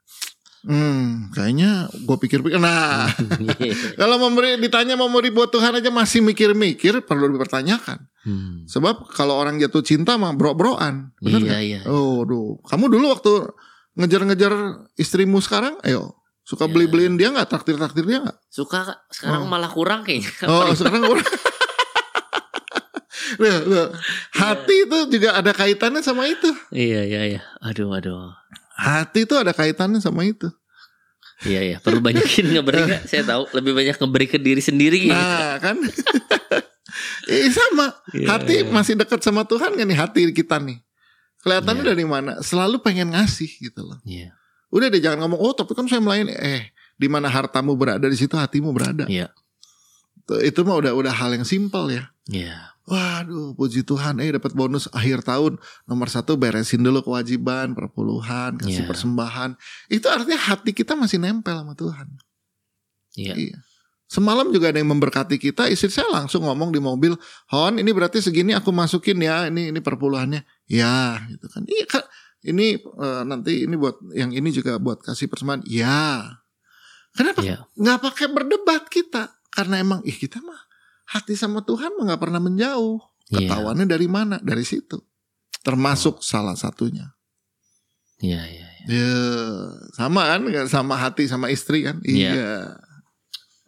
Hmm, 0.62 1.34
kayaknya 1.34 1.90
gue 1.92 2.18
pikir-pikir. 2.22 2.56
Nah, 2.56 3.10
kalau 4.00 4.22
memberi 4.22 4.62
ditanya 4.62 4.94
mau 4.94 5.10
memberi 5.10 5.34
buat 5.34 5.50
Tuhan 5.50 5.74
aja 5.74 5.90
masih 5.90 6.22
mikir-mikir, 6.22 7.02
perlu 7.02 7.34
dipertanyakan. 7.34 7.98
Hmm. 8.22 8.70
Sebab 8.70 9.10
kalau 9.10 9.36
orang 9.36 9.58
jatuh 9.58 9.82
cinta 9.82 10.16
mah 10.16 10.38
bro-broan, 10.38 11.10
bener 11.18 11.42
Iya 11.42 11.50
nggak? 11.50 11.62
iya. 11.66 11.80
Oh, 11.90 12.22
duh. 12.22 12.62
Kamu 12.62 12.88
dulu 12.88 13.10
waktu 13.10 13.50
ngejar-ngejar 13.98 14.54
istrimu 14.96 15.42
sekarang, 15.42 15.82
ayo 15.82 16.14
suka 16.42 16.70
Ya. 16.70 16.72
beli-beliin 16.72 17.18
dia 17.18 17.34
nggak? 17.34 17.50
Traktir-traktir 17.50 18.06
dia 18.06 18.22
nggak? 18.22 18.38
Suka 18.48 19.02
sekarang 19.10 19.46
Oh. 19.46 19.50
malah 19.50 19.74
kurang 19.74 20.06
kayaknya. 20.06 20.30
Oh, 20.46 20.70
sekarang 20.78 21.02
kurang. 21.04 21.26
Loh, 23.38 23.60
loh. 23.64 23.88
Hati 24.34 24.76
itu 24.84 24.98
juga 25.12 25.38
ada 25.38 25.52
kaitannya 25.52 26.02
sama 26.02 26.28
itu. 26.28 26.50
Iya 26.72 27.06
iya 27.06 27.22
iya. 27.38 27.42
Aduh 27.62 27.92
aduh. 27.92 28.34
Hati 28.76 29.24
itu 29.24 29.36
ada 29.38 29.54
kaitannya 29.54 30.02
sama 30.02 30.26
itu. 30.26 30.50
Iya 31.42 31.62
iya, 31.66 31.78
perlu 31.82 32.00
banyakin 32.00 32.54
ngeberi 32.54 32.82
Kak. 32.86 33.02
Saya 33.10 33.26
tahu 33.26 33.50
lebih 33.58 33.74
banyak 33.74 33.98
ngeberi 33.98 34.26
ke 34.26 34.38
diri 34.38 34.62
sendiri 34.62 35.10
gitu. 35.10 35.16
Nah 35.16 35.58
kan 35.58 35.74
Eh 37.26 37.50
sama 37.58 37.98
Iya. 38.14 38.28
Hati 38.38 38.56
masih 38.68 38.94
dekat 38.94 39.22
sama 39.22 39.46
Tuhan 39.46 39.74
kan 39.74 39.86
nih 39.86 39.98
hati 39.98 40.22
kita 40.32 40.60
nih 40.62 40.78
Kelihatannya 41.42 41.82
Iya. 41.82 41.90
dari 41.96 42.06
mana 42.06 42.32
Selalu 42.42 42.84
pengen 42.84 43.14
ngasih 43.16 43.48
gitu 43.58 43.82
loh 43.82 43.98
Iya. 44.04 44.36
Udah 44.70 44.94
deh 44.94 45.02
jangan 45.02 45.26
ngomong 45.26 45.40
Oh 45.42 45.54
tapi 45.54 45.74
kan 45.74 45.88
saya 45.88 45.98
melayani 45.98 46.36
Eh 46.36 46.70
di 46.94 47.10
mana 47.10 47.26
hartamu 47.26 47.74
berada 47.74 48.06
di 48.06 48.14
situ 48.14 48.38
hatimu 48.38 48.70
berada 48.70 49.10
Iya. 49.10 49.34
Tuh, 50.30 50.38
Itu 50.46 50.62
mah 50.62 50.78
udah 50.78 50.94
udah 50.94 51.14
hal 51.16 51.34
yang 51.34 51.46
simpel 51.48 51.90
ya 51.90 52.12
Iya. 52.30 52.71
Waduh 52.90 53.54
puji 53.54 53.86
Tuhan 53.86 54.18
Eh 54.18 54.34
dapat 54.34 54.58
bonus 54.58 54.90
akhir 54.90 55.22
tahun 55.22 55.62
Nomor 55.86 56.10
satu 56.10 56.34
beresin 56.34 56.82
dulu 56.82 57.06
kewajiban 57.06 57.78
Perpuluhan 57.78 58.58
Kasih 58.58 58.84
Iya. 58.84 58.90
persembahan 58.90 59.54
Itu 59.88 60.10
artinya 60.10 60.42
hati 60.42 60.74
kita 60.74 60.98
masih 60.98 61.22
nempel 61.22 61.62
sama 61.62 61.78
Tuhan 61.78 62.08
Iya. 63.14 63.36
Iya. 63.38 63.58
Semalam 64.12 64.52
juga 64.52 64.76
ada 64.76 64.80
yang 64.84 64.92
memberkati 64.92 65.40
kita, 65.40 65.72
istri 65.72 65.88
saya 65.88 66.12
langsung 66.12 66.44
ngomong 66.44 66.76
di 66.76 66.84
mobil, 66.84 67.16
Hon, 67.48 67.80
ini 67.80 67.96
berarti 67.96 68.20
segini 68.20 68.52
aku 68.52 68.68
masukin 68.76 69.16
ya, 69.24 69.48
ini 69.48 69.72
ini 69.72 69.80
perpuluhannya, 69.80 70.44
ya, 70.68 71.16
gitu 71.32 71.48
kan. 71.48 71.64
Iya 71.64 71.86
kak, 71.88 72.06
ini 72.44 72.76
eh, 72.76 73.22
nanti 73.24 73.64
ini 73.64 73.76
buat 73.80 74.04
yang 74.12 74.36
ini 74.36 74.52
juga 74.52 74.76
buat 74.84 75.00
kasih 75.00 75.32
persembahan, 75.32 75.64
ya. 75.64 76.28
Kenapa 77.16 77.40
Iya. 77.40 77.64
nggak 77.72 78.00
pakai 78.04 78.28
berdebat 78.36 78.84
kita? 78.92 79.32
Karena 79.48 79.80
emang, 79.80 80.04
ih 80.04 80.16
kita 80.20 80.44
mah 80.44 80.60
hati 81.12 81.36
sama 81.36 81.60
Tuhan 81.62 81.92
mah 82.00 82.14
nggak 82.14 82.22
pernah 82.24 82.40
menjauh. 82.40 83.00
Iya. 83.32 83.48
Ketahuannya 83.52 83.86
dari 83.88 84.08
mana? 84.08 84.40
Dari 84.40 84.64
situ. 84.64 85.00
Termasuk 85.62 86.24
salah 86.24 86.56
satunya. 86.56 87.12
Iya, 88.22 88.42
iya, 88.48 88.68
iya. 88.86 88.88
Ya, 88.88 89.18
sama 89.98 90.30
kan, 90.30 90.42
sama 90.70 90.96
hati 90.98 91.26
sama 91.28 91.52
istri 91.52 91.84
kan? 91.84 92.00
Iya. 92.06 92.32
Iya. 92.32 92.56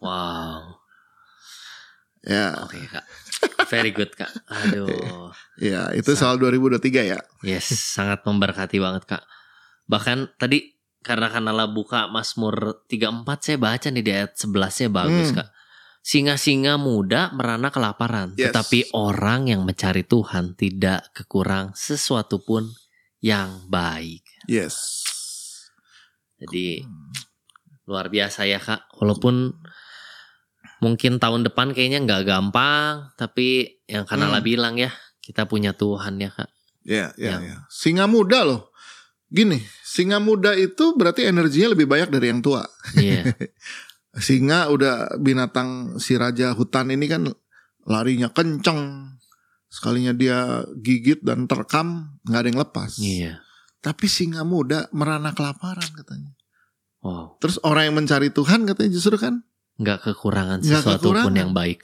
Wow. 0.00 0.78
Ya, 2.24 2.56
Oke, 2.64 2.80
Kak. 2.88 3.04
Very 3.68 3.92
good, 3.92 4.12
Kak. 4.16 4.32
Aduh. 4.48 5.28
ya 5.60 5.92
itu 5.92 6.16
soal 6.16 6.40
2023 6.40 7.12
ya. 7.12 7.20
Yes, 7.44 7.68
sangat 7.68 8.24
memberkati 8.24 8.80
banget, 8.80 9.04
Kak. 9.04 9.24
Bahkan 9.84 10.40
tadi 10.40 10.72
karena 11.04 11.28
Kanala 11.28 11.68
buka 11.68 12.08
Mazmur 12.08 12.84
34 12.88 13.44
saya 13.44 13.56
baca 13.60 13.88
nih 13.92 14.00
di 14.00 14.12
ayat 14.12 14.32
11-nya 14.40 14.88
bagus, 14.88 15.28
Hmm. 15.32 15.36
Kak. 15.44 15.48
Singa-singa 16.04 16.76
muda 16.76 17.32
merana 17.32 17.72
kelaparan, 17.72 18.36
Yes. 18.36 18.52
tetapi 18.52 18.92
orang 18.92 19.48
yang 19.48 19.64
mencari 19.64 20.04
Tuhan 20.04 20.52
tidak 20.52 21.16
kekurang 21.16 21.72
sesuatu 21.72 22.44
pun 22.44 22.68
yang 23.24 23.64
baik. 23.72 24.20
Yes. 24.44 25.00
Jadi 26.36 26.84
luar 27.88 28.12
biasa 28.12 28.44
ya 28.44 28.60
kak. 28.60 29.00
Walaupun 29.00 29.56
mungkin 30.84 31.16
tahun 31.16 31.48
depan 31.48 31.72
kayaknya 31.72 32.04
nggak 32.04 32.28
gampang, 32.28 33.08
tapi 33.16 33.80
yang 33.88 34.04
Kanala 34.04 34.44
Hmm. 34.44 34.46
bilang 34.46 34.74
ya 34.76 34.92
kita 35.24 35.48
punya 35.48 35.72
Tuhan 35.72 36.20
ya 36.20 36.28
kak. 36.28 36.50
Ya, 36.84 37.16
ya, 37.16 37.40
Yang- 37.40 37.44
ya. 37.48 37.56
Singa 37.72 38.04
muda 38.04 38.44
loh. 38.44 38.68
Gini, 39.32 39.56
singa 39.82 40.20
muda 40.20 40.52
itu 40.52 40.92
berarti 40.94 41.24
energinya 41.26 41.72
lebih 41.72 41.88
banyak 41.88 42.12
dari 42.12 42.28
yang 42.28 42.44
tua. 42.44 42.60
Iya, 42.94 43.24
Singa 44.14 44.70
udah 44.70 45.18
binatang 45.18 45.98
si 45.98 46.14
raja 46.14 46.54
hutan 46.54 46.88
ini 46.88 47.06
kan 47.06 47.26
larinya 47.82 48.30
kenceng. 48.30 49.10
Sekalinya 49.66 50.14
dia 50.14 50.62
gigit 50.78 51.18
dan 51.20 51.50
terkam, 51.50 52.14
nggak 52.22 52.38
ada 52.38 52.48
yang 52.48 52.60
lepas. 52.60 52.90
iya. 52.96 53.42
Tapi 53.82 54.08
singa 54.08 54.46
muda 54.46 54.88
merana 54.90 55.34
kelaparan 55.34 55.84
katanya. 55.92 56.32
Wow, 57.04 57.36
Terus 57.36 57.60
orang 57.60 57.84
yang 57.84 57.96
mencari 57.98 58.32
Tuhan 58.32 58.64
katanya 58.64 58.90
justru 58.90 59.20
kan 59.20 59.44
nggak 59.76 60.08
kekurangan 60.08 60.64
Nggak 60.64 60.80
sesuatu 60.80 61.04
pun 61.04 61.20
kekurangan. 61.20 61.36
yang 61.36 61.52
baik. 61.52 61.78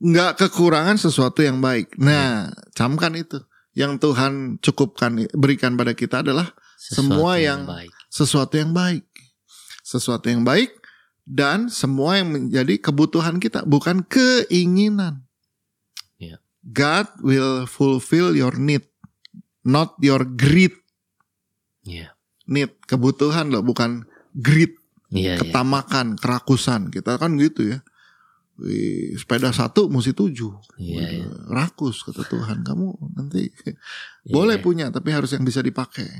Nggak 0.00 0.32
kekurangan 0.38 0.96
sesuatu 0.96 1.44
yang 1.44 1.60
baik. 1.60 2.00
Nah, 2.00 2.48
camkan 2.72 3.12
itu. 3.20 3.36
Yang 3.76 4.00
Tuhan 4.00 4.32
cukupkan 4.64 5.12
berikan 5.36 5.76
pada 5.76 5.92
kita 5.92 6.24
adalah 6.24 6.48
Sesuatu 6.80 6.96
Semua 7.12 7.32
yang- 7.36 7.68
baik. 7.68 7.92
sesuatu 8.08 8.54
yang 8.56 8.72
baik. 8.72 9.04
Sesuatu 9.84 10.24
yang 10.24 10.40
baik 10.40 10.79
dan 11.30 11.70
semua 11.70 12.18
yang 12.18 12.34
menjadi 12.34 12.74
kebutuhan 12.82 13.38
kita, 13.38 13.62
bukan 13.62 14.02
keinginan. 14.02 15.22
Iya. 16.18 16.42
God 16.66 17.06
will 17.22 17.70
fulfill 17.70 18.34
your 18.34 18.58
need, 18.58 18.82
not 19.62 19.94
your 20.02 20.26
greed. 20.26 20.74
Iya, 21.86 22.18
Need, 22.50 22.82
kebutuhan 22.82 23.54
loh, 23.54 23.62
bukan 23.62 24.10
greed, 24.34 24.74
iya, 25.14 25.32
iya. 25.32 25.34
ketamakan, 25.38 26.18
kerakusan. 26.18 26.90
Kita 26.90 27.14
kan 27.14 27.38
gitu 27.38 27.62
ya. 27.62 27.78
Wih, 28.60 29.14
sepeda 29.16 29.54
satu 29.54 29.86
mesti 29.88 30.12
tujuh. 30.12 30.52
Iya, 30.76 31.04
iya. 31.22 31.26
Rakus 31.46 32.02
kata 32.02 32.26
Tuhan, 32.26 32.66
kamu 32.66 32.92
nanti 33.14 33.48
boleh 34.34 34.58
Iya. 34.58 34.64
punya 34.66 34.86
tapi 34.90 35.14
harus 35.14 35.30
yang 35.30 35.46
bisa 35.46 35.62
dipakai. 35.62 36.10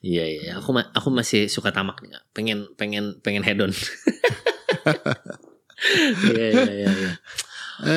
Iya, 0.00 0.24
iya. 0.24 0.50
Aku 0.58 0.72
ma- 0.72 0.88
aku 0.96 1.08
masih 1.12 1.46
suka 1.52 1.70
tamak 1.70 2.00
nih. 2.00 2.16
Pengen 2.32 2.72
pengen 2.76 3.20
pengen 3.20 3.44
hedon. 3.44 3.72
Iya, 6.28 6.46
iya, 6.52 6.72
iya, 6.76 6.90
iya. 6.92 7.12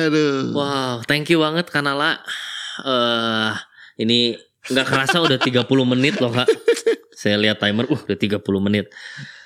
Aduh. 0.08 0.56
Wow, 0.56 1.04
thank 1.04 1.28
you 1.28 1.36
banget 1.36 1.68
Kanala. 1.68 2.16
eh 2.80 3.52
ini 4.00 4.34
nggak 4.66 4.86
kerasa 4.88 5.20
udah 5.20 5.36
30 5.36 5.68
menit 5.84 6.16
loh 6.18 6.32
kak. 6.32 6.48
Saya 7.12 7.36
lihat 7.36 7.60
timer, 7.60 7.84
uh 7.86 8.00
udah 8.00 8.16
30 8.16 8.40
menit. 8.58 8.88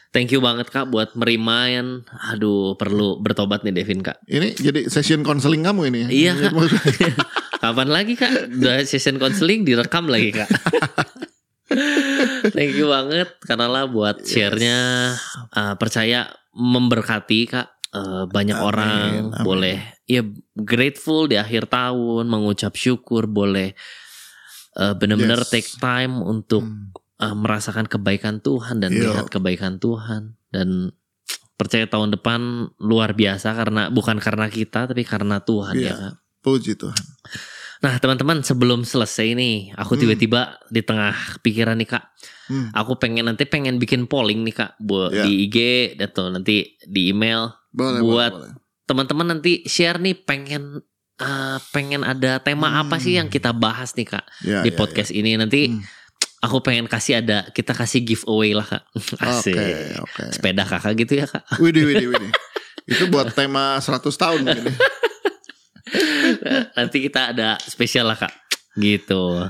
Thank 0.09 0.33
you 0.33 0.41
banget 0.41 0.71
kak 0.71 0.89
buat 0.89 1.13
merimain. 1.19 2.07
Aduh, 2.33 2.79
perlu 2.79 3.19
bertobat 3.21 3.67
nih 3.67 3.75
Devin 3.75 4.01
kak. 4.01 4.23
Ini 4.25 4.55
jadi 4.57 4.87
session 4.89 5.21
konseling 5.21 5.67
kamu 5.67 5.91
ini 5.93 5.99
ya? 5.99 6.09
Iya, 6.09 6.33
Kak. 6.49 6.53
Kapan 7.67 7.89
lagi 7.91 8.15
kak? 8.15 8.55
Udah 8.55 8.87
session 8.87 9.19
counseling 9.19 9.67
direkam 9.67 10.07
lagi 10.07 10.31
kak. 10.33 10.47
Thank 12.57 12.75
you 12.75 12.89
banget 12.89 13.29
Kanala 13.41 13.85
buat 13.85 14.23
share-nya. 14.23 15.13
Eh, 15.51 15.75
percaya 15.77 16.29
memberkati 16.53 17.41
kak. 17.47 17.69
Eh, 17.89 18.25
banyak 18.27 18.53
Amin, 18.55 18.67
orang 18.67 19.11
amin. 19.33 19.43
boleh 19.43 19.77
ya 20.05 20.21
grateful 20.55 21.25
di 21.25 21.37
akhir 21.37 21.69
tahun 21.69 22.25
mengucap 22.25 22.73
syukur 22.75 23.25
boleh 23.25 23.73
eh, 24.75 24.95
benar-benar 24.95 25.43
Yes. 25.43 25.51
take 25.51 25.71
time 25.79 26.21
untuk 26.21 26.63
Hmm. 26.63 26.93
eh, 27.19 27.33
merasakan 27.35 27.85
kebaikan 27.85 28.39
Tuhan 28.39 28.79
dan 28.79 28.93
Iya. 28.93 29.01
lihat 29.11 29.27
kebaikan 29.29 29.77
Tuhan 29.77 30.37
dan 30.49 30.93
percaya 31.55 31.85
tahun 31.85 32.13
depan 32.13 32.41
luar 32.79 33.13
biasa 33.13 33.51
karena 33.53 33.89
bukan 33.89 34.17
karena 34.19 34.47
kita 34.47 34.87
tapi 34.87 35.03
karena 35.03 35.41
Tuhan 35.41 35.75
Iya. 35.75 35.89
ya 35.89 35.95
Kak. 35.99 36.15
Puji 36.39 36.77
Tuhan. 36.77 37.03
Nah 37.79 37.95
teman-teman 37.97 38.43
sebelum 38.43 38.83
selesai 38.83 39.33
nih 39.33 39.71
aku 39.73 39.95
Hmm. 39.95 40.03
tiba-tiba 40.03 40.41
di 40.67 40.83
tengah 40.83 41.15
pikiran 41.41 41.75
nih 41.75 41.89
kak 41.89 42.05
Hmm. 42.47 42.73
aku 42.73 42.97
pengen 42.97 43.25
nanti 43.25 43.45
pengen 43.45 43.77
bikin 43.77 44.05
polling 44.05 44.43
nih 44.43 44.57
kak 44.57 44.75
buat 44.79 45.13
Iya. 45.13 45.23
di 45.23 45.33
IG 45.45 45.57
atau 46.01 46.27
nanti 46.29 46.75
di 46.81 47.09
email 47.09 47.53
Boleh, 47.69 48.01
Buat- 48.01 48.57
teman-teman 48.83 49.31
nanti 49.31 49.63
share 49.65 49.97
nih 49.97 50.17
pengen 50.17 50.81
eh, 51.19 51.59
pengen 51.69 52.03
ada 52.03 52.39
tema 52.39 52.67
Hmm. 52.69 52.81
apa 52.83 52.97
sih 52.97 53.15
yang 53.15 53.27
kita 53.27 53.51
bahas 53.51 53.91
nih 53.93 54.07
kak 54.09 54.23
Ya, 54.41 54.63
di 54.63 54.71
ya, 54.71 54.77
podcast 54.77 55.11
ini 55.11 55.35
nanti 55.35 55.67
Hmm. 55.67 55.83
aku 56.41 56.59
pengen 56.61 56.87
kasih 56.87 57.19
ada 57.19 57.47
kita 57.49 57.75
kasih 57.75 58.01
giveaway 58.01 58.55
lah 58.55 58.63
kak 58.65 58.87
ya. 58.87 59.27
Asik 59.35 59.55
oke. 59.99 60.25
sepeda 60.33 60.63
kakak 60.63 60.95
gitu 60.97 61.15
ya 61.15 61.27
kak 61.27 61.43
Widih, 61.59 61.85
widih, 61.85 62.09
widih. 62.09 62.31
Itu 62.89 63.07
buat 63.07 63.31
tema 63.31 63.77
100 63.77 64.17
tahun 64.17 64.41
mungkin. 64.43 64.73
nanti 66.77 66.99
kita 67.01 67.33
ada 67.33 67.57
spesial 67.61 68.07
lah 68.07 68.17
kak 68.17 68.33
gitu 68.75 69.45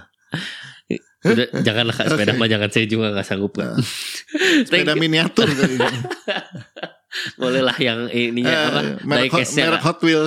Udah, 1.20 1.46
janganlah 1.66 1.92
kak 1.92 2.07
sepeda 2.09 2.31
Oke. 2.31 2.38
mah 2.38 2.48
jangan 2.48 2.68
saya 2.68 2.87
juga 2.87 3.11
nggak 3.11 3.27
sanggup 3.27 3.53
kak 3.55 3.74
Thank 4.68 4.87
Sepeda 4.87 4.94
miniatur 4.94 5.46
kali 5.46 5.74
ini. 5.74 5.88
boleh 7.35 7.61
lah 7.61 7.77
yang 7.77 8.07
ininya 8.07 8.57
apa 8.68 8.80
Eh, 8.80 8.95
merek, 9.03 9.30
hot, 9.30 9.49
merek. 9.51 9.80
Hot 9.80 9.99
Wheel. 10.01 10.24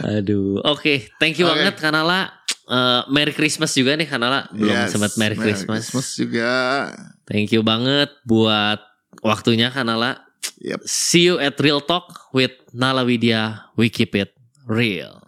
aduh 0.00 0.60
oke 0.62 0.94
thank 1.16 1.36
you 1.36 1.44
Oke. 1.44 1.54
banget 1.54 1.76
Kanala 1.76 2.20
Eh, 2.64 3.02
Merry 3.10 3.34
Christmas 3.34 3.74
juga 3.74 3.98
nih 3.98 4.06
Kanala 4.06 4.46
belum 4.48 4.70
Yes, 4.70 4.94
sempat 4.94 5.18
Merry 5.18 5.34
Christmas. 5.34 5.90
juga. 6.14 6.86
thank 7.26 7.50
you 7.50 7.66
banget 7.66 8.14
buat 8.22 8.78
waktunya 9.20 9.68
Kanala 9.68 10.22
Yep. 10.56 10.78
see 10.84 11.26
you 11.26 11.34
at 11.36 11.58
Real 11.58 11.82
Talk 11.82 12.30
with 12.30 12.54
Nala 12.70 13.02
Widya 13.02 13.66
we 13.74 13.90
keep 13.90 14.14
it 14.14 14.30
real 14.70 15.20